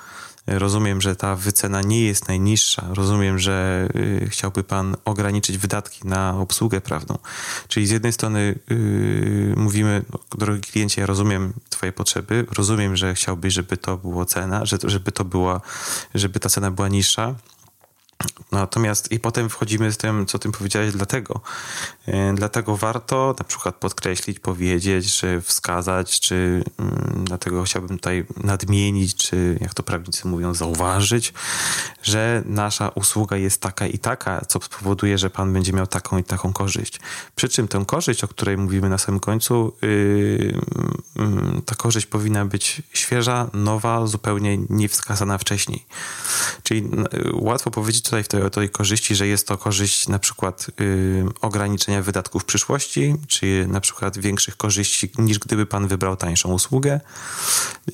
[0.47, 2.87] Rozumiem, że ta wycena nie jest najniższa.
[2.91, 7.19] Rozumiem, że y, chciałby Pan ograniczyć wydatki na obsługę prawną.
[7.69, 10.03] Czyli z jednej strony y, mówimy,
[10.39, 15.25] drogi kliencie, ja rozumiem Twoje potrzeby, rozumiem, że chciałbyś, żeby to było cena, żeby to
[15.25, 15.61] była,
[16.15, 17.35] żeby ta cena była niższa.
[18.53, 21.41] Natomiast i potem wchodzimy z tym, co tym powiedziałeś, dlatego.
[22.07, 29.15] E, dlatego warto na przykład podkreślić, powiedzieć, czy wskazać, czy mm, dlatego chciałbym tutaj nadmienić,
[29.15, 31.35] czy jak to prawnicy mówią, zauważyć,
[32.03, 36.25] że nasza usługa jest taka i taka, co spowoduje, że pan będzie miał taką i
[36.25, 37.01] taką korzyść.
[37.37, 39.89] Przy czym tę korzyść, o której mówimy na samym końcu, yy,
[41.17, 45.87] yy, ta korzyść powinna być świeża, nowa, zupełnie niewskazana wcześniej.
[46.63, 46.91] Czyli
[47.33, 52.03] łatwo powiedzieć tutaj w tej, tej korzyści, że jest to korzyść na przykład yy, ograniczenia
[52.03, 57.01] wydatków w przyszłości, czy na przykład większych korzyści niż gdyby pan wybrał tańszą usługę.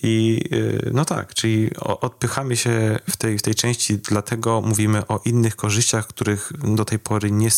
[0.03, 5.21] I yy, no tak, czyli odpychamy się w tej, w tej części, dlatego mówimy o
[5.25, 7.49] innych korzyściach, których do tej pory nie,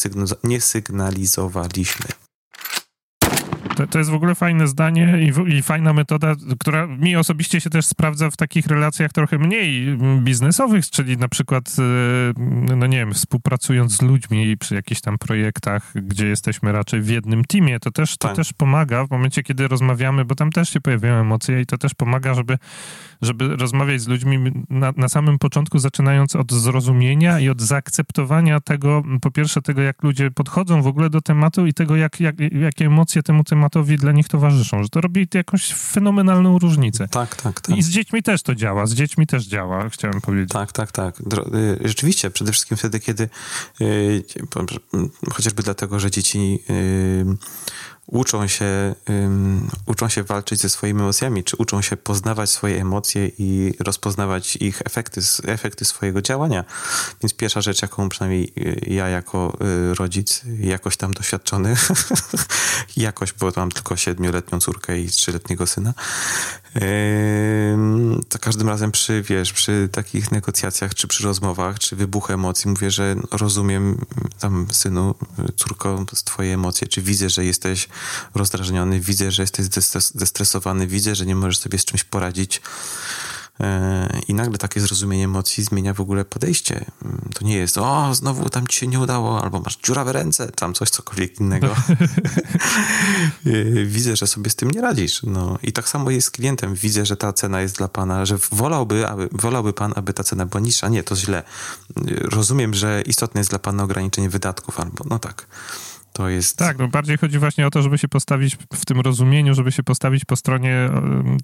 [0.44, 2.06] nie sygnalizowaliśmy.
[3.80, 7.70] To, to jest w ogóle fajne zdanie i, i, fajna metoda, która mi osobiście się
[7.70, 13.14] też sprawdza w takich relacjach trochę mniej biznesowych, czyli na przykład, e, no nie wiem,
[13.14, 18.16] współpracując z ludźmi przy jakichś tam projektach, gdzie jesteśmy raczej w jednym teamie, to też,
[18.16, 18.36] to tak.
[18.36, 21.94] też pomaga w momencie, kiedy rozmawiamy, bo tam też się pojawiają emocje i to też
[21.94, 22.58] pomaga, żeby
[23.22, 24.38] żeby rozmawiać z ludźmi
[24.70, 30.02] na, na samym początku, zaczynając od zrozumienia i od zaakceptowania tego, po pierwsze tego, jak
[30.02, 34.12] ludzie podchodzą w ogóle do tematu i tego, jak, jak, jakie emocje temu tematowi dla
[34.12, 37.08] nich towarzyszą, że to robi jakąś fenomenalną różnicę.
[37.08, 37.76] Tak, tak, tak.
[37.76, 40.50] I z dziećmi też to działa, z dziećmi też działa, chciałem powiedzieć.
[40.50, 41.20] Tak, tak, tak.
[41.20, 43.28] Y, rzeczywiście, przede wszystkim wtedy, kiedy
[43.80, 44.24] yy,
[45.32, 47.36] chociażby dlatego, że dzieci yy,
[48.10, 53.30] uczą się, um, uczą się walczyć ze swoimi emocjami, czy uczą się poznawać swoje emocje
[53.38, 56.64] i rozpoznawać ich efekty, efekty swojego działania.
[57.22, 59.58] Więc pierwsza rzecz, jaką przynajmniej y, ja jako
[59.90, 61.76] y, rodzic, jakoś tam doświadczony,
[62.96, 65.94] jakoś, bo mam tylko siedmioletnią córkę i trzyletniego syna,
[68.28, 72.90] to każdym razem przy, wiesz, przy takich negocjacjach, czy przy rozmowach, czy wybuchu emocji mówię,
[72.90, 74.04] że rozumiem
[74.40, 75.14] tam synu,
[75.56, 77.88] córko, twoje emocje, czy widzę, że jesteś
[78.34, 79.66] rozdrażniony, widzę, że jesteś
[80.14, 82.60] zestresowany, widzę, że nie możesz sobie z czymś poradzić.
[83.60, 86.84] E, I nagle takie zrozumienie emocji zmienia w ogóle podejście.
[87.04, 90.52] Mm, to nie jest, o, znowu tam ci się nie udało, albo masz dziurawe ręce,
[90.52, 91.68] tam coś, cokolwiek innego.
[93.46, 95.22] E, widzę, że sobie z tym nie radzisz.
[95.22, 95.58] No.
[95.62, 96.74] I tak samo jest z klientem.
[96.74, 100.46] Widzę, że ta cena jest dla pana, że wolałby, aby, wolałby pan, aby ta cena
[100.46, 100.88] była niższa.
[100.88, 101.38] Nie, to źle.
[101.38, 101.44] E,
[102.06, 105.46] rozumiem, że istotne jest dla pana ograniczenie wydatków, albo no tak.
[106.20, 106.56] To jest...
[106.56, 109.82] Tak, no bardziej chodzi właśnie o to, żeby się postawić w tym rozumieniu, żeby się
[109.82, 110.90] postawić po stronie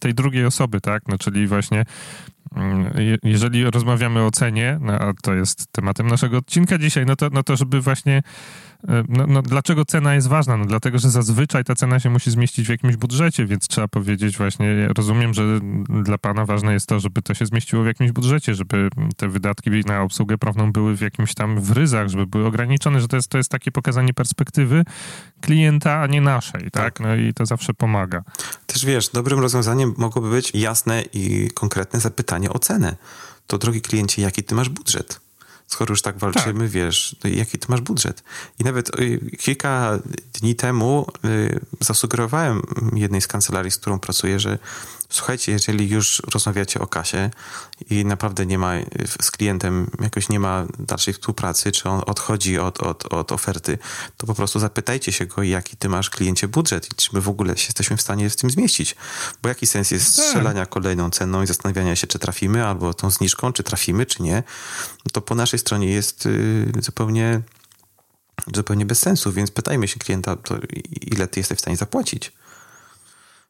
[0.01, 1.03] tej drugiej osoby, tak?
[1.09, 1.85] No, czyli właśnie
[2.57, 2.91] mm,
[3.23, 7.43] jeżeli rozmawiamy o cenie, no, a to jest tematem naszego odcinka dzisiaj, no to, no
[7.43, 8.66] to żeby właśnie E,
[9.09, 10.57] no, no, dlaczego cena jest ważna?
[10.57, 14.39] No, dlatego, że zazwyczaj ta cena się musi zmieścić w jakimś budżecie, więc trzeba powiedzieć
[14.39, 15.61] właśnie, rozumiem, że
[16.03, 19.71] dla pana ważne jest to, żeby to się zmieściło w jakimś budżecie, żeby te wydatki
[19.71, 23.29] na obsługę prawną były w jakimś tam w ryzach, żeby były ograniczone, że to jest,
[23.29, 24.85] to jest takie pokazanie perspektywy
[25.41, 26.73] klienta, a nie naszej, tak?
[26.73, 27.01] tak?
[27.01, 28.23] No i to zawsze pomaga.
[28.67, 32.97] Też wiesz, dobrym rozwiązaniem mogłoby być jasne i konkretne zapytanie o cenę.
[33.47, 35.26] To drogi kliencie, jaki ty masz budżet?
[35.67, 36.71] Skoro już tak walczymy, tak.
[36.71, 38.23] wiesz, jaki ty masz budżet.
[38.59, 39.99] I nawet y, kilka
[40.41, 42.63] dni temu y, zasugerowałem
[42.95, 44.59] jednej z kancelarii, z którą pracuję, że
[45.11, 47.31] słuchajcie, jeżeli już rozmawiacie o kasie
[47.91, 48.73] i naprawdę nie ma
[49.21, 53.79] z klientem, jakoś nie ma dalszej współpracy, czy on odchodzi od, od, od oferty,
[54.17, 57.29] to po prostu zapytajcie się go, jaki ty masz kliencie budżet i czy my w
[57.29, 58.97] ogóle się jesteśmy w stanie w tym zmieścić.
[59.43, 60.25] Bo jaki sens jest tak.
[60.25, 64.43] strzelania kolejną ceną i zastanawiania się, czy trafimy, albo tą zniżką, czy trafimy, czy nie.
[65.13, 67.41] To po naszej stronie jest y, zupełnie
[68.55, 70.37] zupełnie bez sensu, więc pytajmy się klienta,
[71.01, 72.33] ile ty jesteś w stanie zapłacić.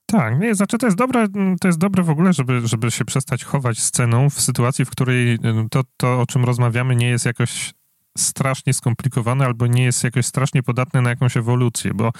[0.06, 1.26] Tak, nie, znaczy to jest dobre,
[1.60, 5.38] to jest dobre w ogóle, żeby, żeby się przestać chować sceną w sytuacji, w której
[5.70, 7.74] to, to, o czym rozmawiamy, nie jest jakoś
[8.18, 12.12] strasznie skomplikowane albo nie jest jakoś strasznie podatne na jakąś ewolucję, bo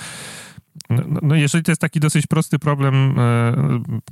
[0.91, 3.55] no, no, no, jeżeli to jest taki dosyć prosty problem, e,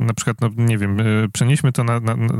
[0.00, 2.34] na przykład, no nie wiem, e, przenieśmy to na, na, na,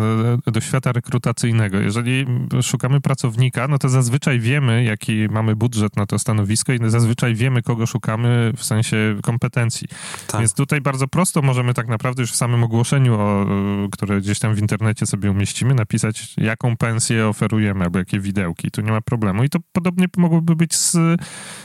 [0.47, 1.81] do świata rekrutacyjnego.
[1.81, 2.27] Jeżeli
[2.63, 7.63] szukamy pracownika, no to zazwyczaj wiemy, jaki mamy budżet na to stanowisko i zazwyczaj wiemy,
[7.63, 9.89] kogo szukamy w sensie kompetencji.
[10.27, 10.41] Tak.
[10.41, 13.47] Więc tutaj bardzo prosto możemy tak naprawdę już w samym ogłoszeniu, o,
[13.93, 18.71] które gdzieś tam w internecie sobie umieścimy, napisać, jaką pensję oferujemy albo jakie widełki.
[18.71, 19.45] Tu nie ma problemu.
[19.45, 20.97] I to podobnie mogłoby być z,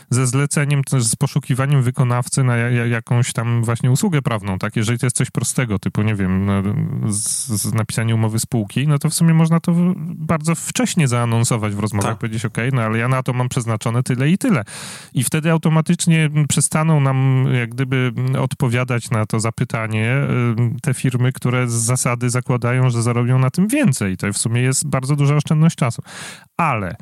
[0.09, 4.75] ze zleceniem, z poszukiwaniem wykonawcy na jakąś tam właśnie usługę prawną, tak?
[4.75, 6.63] Jeżeli to jest coś prostego, typu, nie wiem, no,
[7.13, 9.73] z, z napisania umowy spółki, no to w sumie można to
[10.15, 12.19] bardzo wcześnie zaanonsować w rozmowach, tak.
[12.19, 14.63] powiedzieć, ok, no ale ja na to mam przeznaczone tyle i tyle.
[15.13, 20.13] I wtedy automatycznie przestaną nam jak gdyby odpowiadać na to zapytanie
[20.77, 24.17] y, te firmy, które z zasady zakładają, że zarobią na tym więcej.
[24.17, 26.01] To w sumie jest bardzo duża oszczędność czasu.
[26.57, 26.95] Ale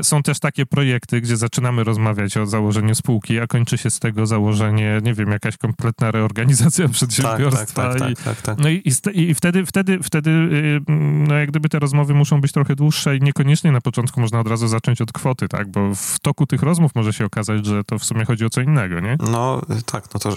[0.00, 3.98] y, są też takie projekty, gdzie zaczynamy rozmawiać o założeniu spółki, a kończy się z
[3.98, 7.88] tego założenie, nie wiem, jakaś kompletna reorganizacja przedsiębiorstwa.
[7.88, 8.82] Tak, tak, tak, tak, tak, No i,
[9.14, 10.80] i wtedy, wtedy, wtedy y,
[11.28, 14.48] no jak gdyby te rozmowy muszą być trochę dłuższe i niekoniecznie na początku można od
[14.48, 15.70] razu zacząć od kwoty, tak?
[15.70, 18.60] Bo w toku tych rozmów może się okazać, że to w sumie chodzi o co
[18.60, 19.16] innego, nie?
[19.30, 20.36] No tak, no to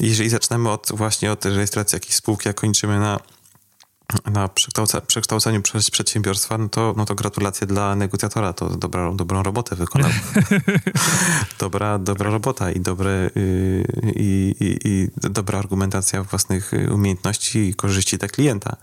[0.00, 3.18] jeżeli zaczynamy od właśnie od rejestracji jakiejś spółki, a kończymy na
[4.32, 9.42] na przekształca, przekształceniu przez przedsiębiorstwa, no to, no to gratulacje dla negocjatora, to dobra, dobrą
[9.42, 10.10] robotę wykonał.
[11.60, 13.84] dobra, dobra robota i, dobre, yy,
[14.16, 18.76] i, i, i, dobra argumentacja własnych umiejętności i korzyści dla klienta.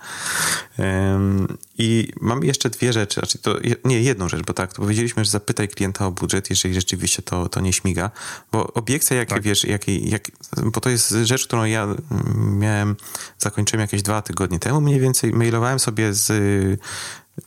[1.78, 3.56] I mam jeszcze dwie rzeczy, znaczy to,
[3.86, 7.50] nie, jedną rzecz, bo tak, to powiedzieliśmy, że zapytaj klienta o budżet, jeżeli rzeczywiście to,
[7.50, 8.12] to nie śmiga,
[8.52, 9.44] bo obiekcja, jakie tak.
[9.44, 10.32] wiesz, jakie, jak,
[10.64, 11.88] bo to jest rzecz, którą ja
[12.36, 12.96] miałem,
[13.38, 16.32] zakończyłem jakieś dwa tygodnie temu mniej więcej mailowałem sobie z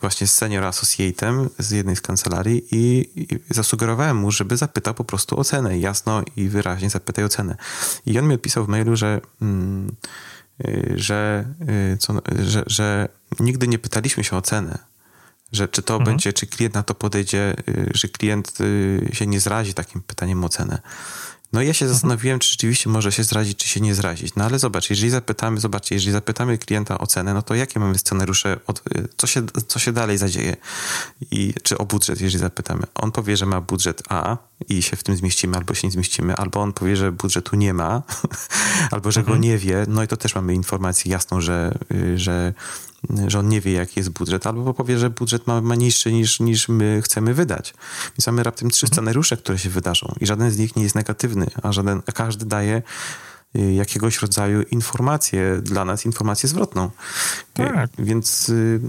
[0.01, 5.05] właśnie z senior associatem z jednej z kancelarii i, i, zasugerowałem mu, żeby zapytał po
[5.05, 5.79] prostu o cenę.
[5.79, 7.57] Jasno i wyraźnie zapytaj o cenę.
[8.07, 9.97] I on mi odpisał w mailu, że, mm,
[10.64, 11.45] y, że,
[11.93, 13.09] y, co, że, że
[13.41, 14.79] nigdy nie pytaliśmy się o cenę.
[15.53, 16.11] Że czy to mhm.
[16.11, 18.59] będzie, czy klient na to podejdzie, y, że klient
[19.12, 20.79] się nie zrazi takim pytaniem o cenę.
[21.55, 24.34] No ja się zastanowiłem, czy rzeczywiście może się zrazić, czy się nie zrazić.
[24.34, 27.98] No ale zobacz, jeżeli zapytamy, zobaczcie, jeżeli zapytamy klienta o cenę, no to jakie mamy
[27.98, 28.82] scenariusze, od,
[29.16, 30.57] co, się, co się dalej zadzieje?
[31.30, 32.82] I, czy o budżet, jeżeli zapytamy.
[32.94, 34.36] On powie, że ma budżet A
[34.68, 37.74] i się w tym zmieścimy, albo się nie zmieścimy, albo on powie, że budżetu nie
[37.74, 38.02] ma,
[38.90, 39.38] albo że mhm.
[39.38, 39.84] go nie wie.
[39.88, 41.78] No i to też mamy informację jasną, że,
[42.16, 42.55] że
[43.26, 46.40] że on nie wie, jaki jest budżet, albo powie, że budżet ma, ma niższy niż,
[46.40, 47.74] niż my chcemy wydać.
[48.18, 48.94] Więc mamy raptem trzy mhm.
[48.94, 52.44] scenariusze, które się wydarzą i żaden z nich nie jest negatywny, a, żaden, a każdy
[52.46, 52.82] daje
[53.57, 56.84] y, jakiegoś rodzaju informację dla nas, informację zwrotną.
[56.86, 56.90] Y,
[57.55, 57.90] tak.
[57.98, 58.80] Więc y,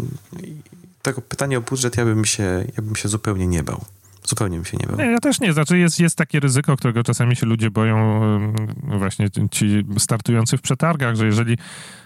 [1.01, 3.85] tego pytania o budżet ja bym się, ja bym się zupełnie nie bał.
[4.27, 4.97] Zupełnie mi się nie bał.
[4.97, 5.53] Nie, ja też nie.
[5.53, 8.21] Znaczy jest, jest takie ryzyko, którego czasami się ludzie boją,
[8.83, 11.57] właśnie ci startujący w przetargach, że jeżeli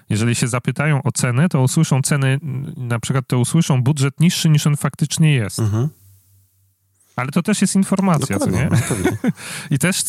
[0.09, 2.39] jeżeli się zapytają o cenę, to usłyszą ceny,
[2.77, 5.59] na przykład to usłyszą budżet niższy niż on faktycznie jest.
[5.59, 5.89] Mhm.
[7.19, 8.69] Ale to też jest informacja, co nie?
[8.71, 8.77] No,
[9.71, 10.03] I też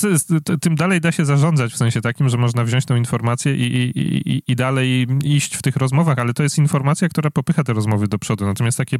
[0.60, 3.98] tym dalej da się zarządzać w sensie takim, że można wziąć tą informację i, i,
[3.98, 8.08] i, i dalej iść w tych rozmowach, ale to jest informacja, która popycha te rozmowy
[8.08, 8.46] do przodu.
[8.46, 8.96] Natomiast takie,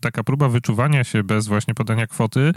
[0.00, 2.52] taka próba wyczuwania się bez właśnie podania kwoty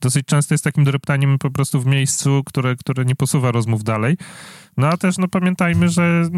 [0.00, 4.16] dosyć często jest takim dreptaniem po prostu w miejscu, które, które nie posuwa rozmów dalej.
[4.80, 6.30] No a też no, pamiętajmy, że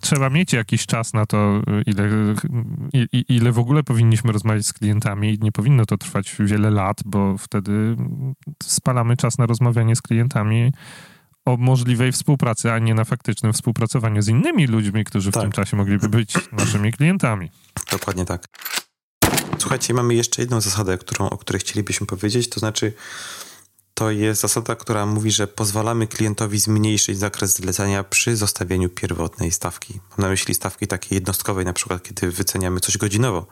[0.00, 2.08] trzeba mieć jakiś czas na to, ile,
[3.28, 5.38] ile w ogóle powinniśmy rozmawiać z klientami.
[5.40, 7.96] Nie powinno to trwać wiele lat, bo wtedy
[8.62, 10.72] spalamy czas na rozmawianie z klientami
[11.44, 15.42] o możliwej współpracy, a nie na faktycznym współpracowaniu z innymi ludźmi, którzy tak.
[15.42, 17.50] w tym czasie mogliby być naszymi klientami.
[17.90, 18.46] Dokładnie tak.
[19.58, 22.92] Słuchajcie, mamy jeszcze jedną zasadę, którą, o której chcielibyśmy powiedzieć, to znaczy
[23.98, 30.00] to jest zasada, która mówi, że pozwalamy klientowi zmniejszyć zakres zlecenia przy zostawieniu pierwotnej stawki.
[30.10, 33.46] Mam na myśli stawki takiej jednostkowej, na przykład kiedy wyceniamy coś godzinowo.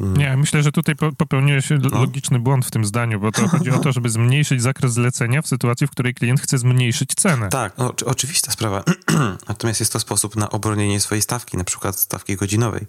[0.00, 0.16] Mm.
[0.16, 2.00] Nie, myślę, że tutaj popełniłeś no.
[2.00, 5.46] logiczny błąd w tym zdaniu, bo to chodzi o to, żeby zmniejszyć zakres zlecenia w
[5.46, 7.48] sytuacji, w której klient chce zmniejszyć cenę.
[7.48, 8.84] Tak, no, oczywista sprawa.
[9.48, 12.86] Natomiast jest to sposób na obronienie swojej stawki, na przykład stawki godzinowej.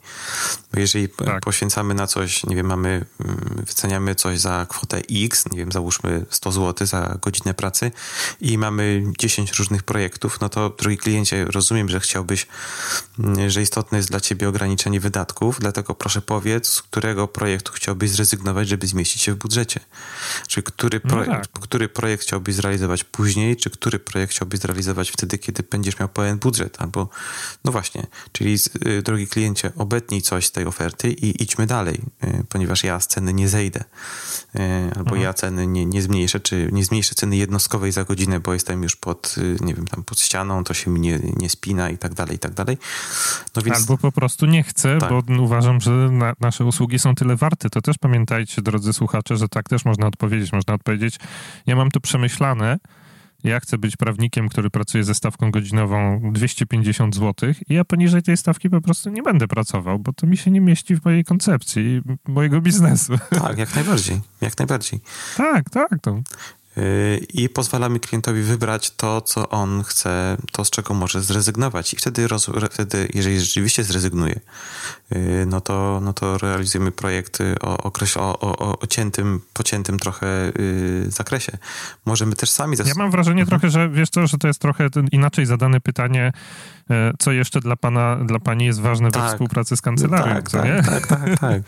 [0.73, 1.43] Bo jeżeli tak.
[1.43, 6.25] poświęcamy na coś, nie wiem, mamy, mm, wyceniamy coś za kwotę X, nie wiem, załóżmy
[6.29, 7.91] 100 zł, zł za godzinę pracy
[8.41, 12.47] i mamy 10 różnych projektów, no to drogi kliencie, rozumiem, że chciałbyś,
[13.19, 18.09] mm, że istotne jest dla ciebie ograniczenie wydatków, dlatego proszę powiedz, z którego projektu chciałbyś
[18.09, 19.79] zrezygnować, żeby zmieścić się w budżecie.
[20.47, 21.63] Czy który, projekt, no tak.
[21.63, 26.37] który projekt chciałbyś zrealizować później, czy który projekt chciałbyś zrealizować wtedy, kiedy będziesz miał pełen
[26.37, 27.09] budżet, albo
[27.63, 28.57] no właśnie, czyli
[28.87, 33.07] y, drogi kliencie, obetnij coś z tej oferty i idźmy dalej, y, ponieważ ja z
[33.07, 33.83] ceny nie zejdę,
[34.55, 34.59] y,
[34.95, 35.21] albo mhm.
[35.21, 38.95] ja ceny nie, nie zmniejszę, czy nie zmniejszy ceny jednostkowej za godzinę, bo jestem już
[38.95, 42.13] pod, y, nie wiem, tam pod ścianą, to się mi nie, nie spina i tak
[42.13, 42.77] dalej, i tak dalej.
[43.55, 43.77] No więc...
[43.77, 45.09] Albo po prostu nie chcę, tak.
[45.09, 47.69] bo uważam, że na, nasze usługi są tyle warte.
[47.69, 50.51] To też pamiętajcie, drodzy słuchacze, że tak też można odpowiedzieć.
[50.51, 51.19] Można odpowiedzieć,
[51.65, 52.79] ja mam to przemyślane,
[53.43, 58.37] ja chcę być prawnikiem, który pracuje ze stawką godzinową 250 zł i ja poniżej tej
[58.37, 62.01] stawki po prostu nie będę pracował, bo to mi się nie mieści w mojej koncepcji
[62.27, 63.13] mojego biznesu.
[63.29, 64.99] Tak, jak najbardziej, jak najbardziej.
[65.37, 65.89] Tak, tak.
[66.01, 66.21] To.
[66.77, 71.93] Y, i pozwalamy klientowi wybrać to, co on chce, to z czego może zrezygnować.
[71.93, 74.39] I wtedy, roz, wtedy jeżeli rzeczywiście zrezygnuje,
[75.11, 80.51] y, no to, no to realizujemy projekty o, okreś, o, o, o ciętym, pociętym trochę
[81.07, 81.57] zakresie.
[82.05, 82.77] Możemy też sami...
[82.85, 83.47] Ja mam wrażenie mhm.
[83.47, 86.31] trochę, że wiesz co, że to jest trochę inaczej zadane pytanie,
[87.19, 89.23] co jeszcze dla pana, dla pani jest ważne tak.
[89.23, 90.83] we współpracy z kancelarią, tak, tak, nie?
[90.83, 91.61] Tak, tak, tak.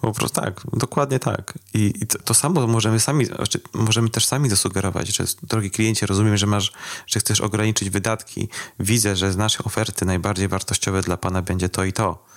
[0.00, 1.58] Po prostu tak, dokładnie tak.
[1.74, 6.06] I, i to, to, samo możemy sami, znaczy możemy też sami zasugerować, że drogi kliencie,
[6.06, 6.72] rozumiem, że masz,
[7.06, 8.48] że chcesz ograniczyć wydatki.
[8.80, 12.30] Widzę, że z naszej oferty najbardziej wartościowe dla pana będzie to i to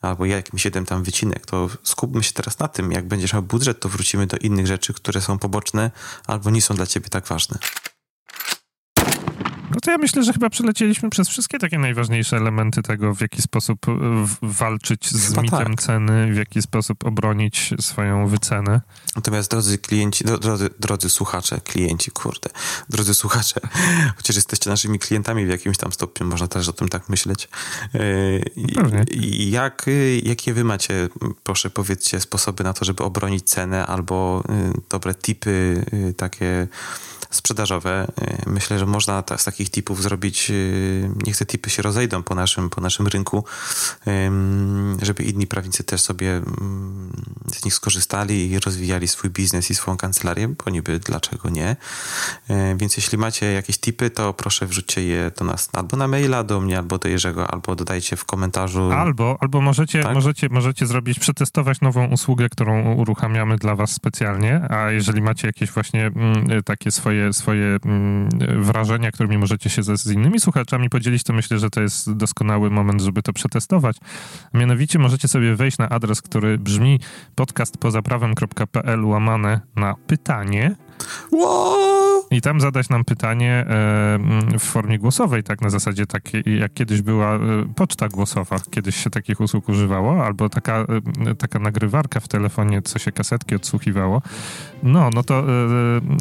[0.00, 2.92] albo jakimś jeden tam wycinek, to skupmy się teraz na tym.
[2.92, 5.90] Jak będziesz miał budżet, to wrócimy do innych rzeczy, które są poboczne
[6.26, 7.58] albo nie są dla ciebie tak ważne.
[9.70, 13.42] No to ja myślę, że chyba przelecieliśmy przez wszystkie takie najważniejsze elementy tego, w jaki
[13.42, 13.92] sposób e,
[14.42, 15.82] walczyć z chyba mitem tak.
[15.82, 18.80] ceny, w jaki sposób obronić swoją wycenę.
[19.16, 22.50] Natomiast drodzy klienci, drodzy, drodzy słuchacze, klienci, kurde,
[22.88, 23.60] drodzy słuchacze,
[24.16, 27.48] chociaż jesteście naszymi klientami w jakimś tam stopniu, można też o tym tak myśleć.
[27.94, 28.00] E,
[28.74, 29.04] Pewnie.
[29.50, 29.86] Jak,
[30.22, 31.08] jakie wy macie,
[31.42, 35.84] proszę powiedzcie, sposoby na to, żeby obronić cenę albo e, dobre tipy
[36.16, 36.68] takie
[37.30, 38.12] sprzedażowe.
[38.22, 42.34] Y, myślę, że można z takich tipów zrobić, y, niech te tipy się rozejdą po
[42.34, 43.44] naszym, po naszym rynku,
[45.02, 47.12] żeby inni prawnicy też sobie mm,
[47.54, 51.76] z nich skorzystali i rozwijali swój biznes i swoją kancelarię, bo niby dlaczego nie.
[52.50, 56.44] Y, więc jeśli macie jakieś tipy, to proszę wrzućcie je do nas albo na maila
[56.44, 58.92] do mnie, albo do Jerzego, albo dodajcie w komentarzu.
[58.92, 60.14] Albo, albo możecie, tak?
[60.14, 65.70] możecie, możecie zrobić, przetestować nową usługę, którą uruchamiamy dla was specjalnie, a jeżeli macie jakieś
[65.70, 68.28] właśnie mm, takie swoje swoje, swoje mm,
[68.62, 72.70] wrażenia, którymi możecie się ze, z innymi słuchaczami podzielić, to myślę, że to jest doskonały
[72.70, 73.96] moment, żeby to przetestować.
[74.54, 77.00] Mianowicie możecie sobie wejść na adres, który brzmi
[77.34, 80.76] podcastpozaprawem.pl łamane na pytanie.
[82.30, 86.74] I tam zadać nam pytanie e, mm, w formie głosowej, tak na zasadzie takiej, jak
[86.74, 87.38] kiedyś była e,
[87.76, 90.86] poczta głosowa, kiedyś się takich usług używało, albo taka,
[91.26, 94.22] e, taka nagrywarka w telefonie, co się kasetki odsłuchiwało.
[94.82, 95.44] No, no to,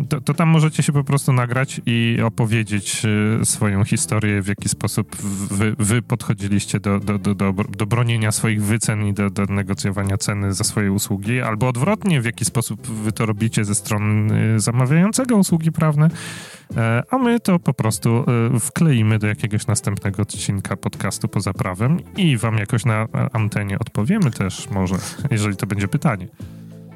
[0.10, 3.02] to, to tam możecie się po prostu nagrać i opowiedzieć
[3.44, 5.16] swoją historię, w jaki sposób
[5.52, 10.18] wy, wy podchodziliście do, do, do, do, do bronienia swoich wycen i do, do negocjowania
[10.18, 15.36] ceny za swoje usługi, albo odwrotnie, w jaki sposób wy to robicie ze strony zamawiającego
[15.36, 16.10] usługi prawne,
[16.78, 22.00] e, a my to po prostu e, wkleimy do jakiegoś następnego odcinka podcastu poza prawem
[22.18, 24.96] i wam jakoś na antenie odpowiemy też może,
[25.32, 26.28] jeżeli to będzie pytanie.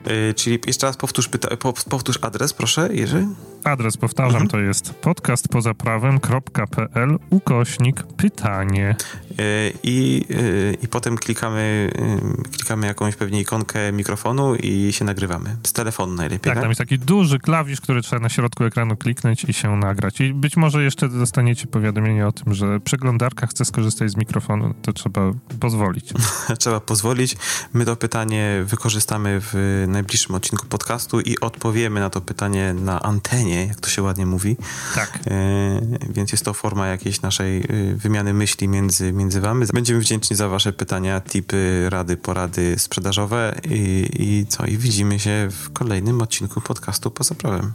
[0.05, 3.27] Yy, czyli jeszcze raz powtórz, pyta- powtórz adres, proszę, Jerzy.
[3.63, 4.49] Adres, powtarzam, mhm.
[4.49, 8.95] to jest podcastpozaprawem.pl ukośnik pytanie.
[9.29, 9.35] Yy,
[9.83, 12.19] I, yy, I potem klikamy, yy,
[12.51, 15.55] klikamy jakąś pewnie ikonkę mikrofonu i się nagrywamy.
[15.63, 16.53] Z telefonu najlepiej, tak?
[16.53, 16.63] tak?
[16.63, 20.21] tam jest taki duży klawisz, który trzeba na środku ekranu kliknąć i się nagrać.
[20.21, 24.93] I być może jeszcze dostaniecie powiadomienie o tym, że przeglądarka chce skorzystać z mikrofonu, to
[24.93, 26.13] trzeba pozwolić.
[26.59, 27.37] trzeba pozwolić.
[27.73, 33.52] My to pytanie wykorzystamy w najbliższym odcinku podcastu i odpowiemy na to pytanie na antenie,
[33.55, 34.57] jak to się ładnie mówi.
[34.95, 35.19] Tak.
[35.27, 37.63] E, więc jest to forma jakiejś naszej e,
[37.95, 39.65] wymiany myśli między, między wami.
[39.73, 44.65] Będziemy wdzięczni za wasze pytania, tipy, rady, porady sprzedażowe i, i co?
[44.65, 47.73] I widzimy się w kolejnym odcinku podcastu poza prawem.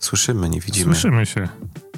[0.00, 0.94] Słyszymy, nie widzimy.
[0.94, 1.48] Słyszymy się.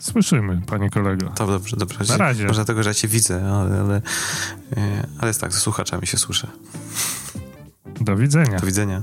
[0.00, 1.28] Słyszymy, panie kolego.
[1.28, 2.04] To dobrze, dobrze.
[2.08, 2.44] Na razie.
[2.44, 4.02] Może dlatego, że ja cię widzę, ale, ale,
[4.76, 6.48] e, ale jest tak, ze słuchaczami się słyszę.
[8.00, 8.58] Do widzenia.
[8.58, 9.02] Do widzenia.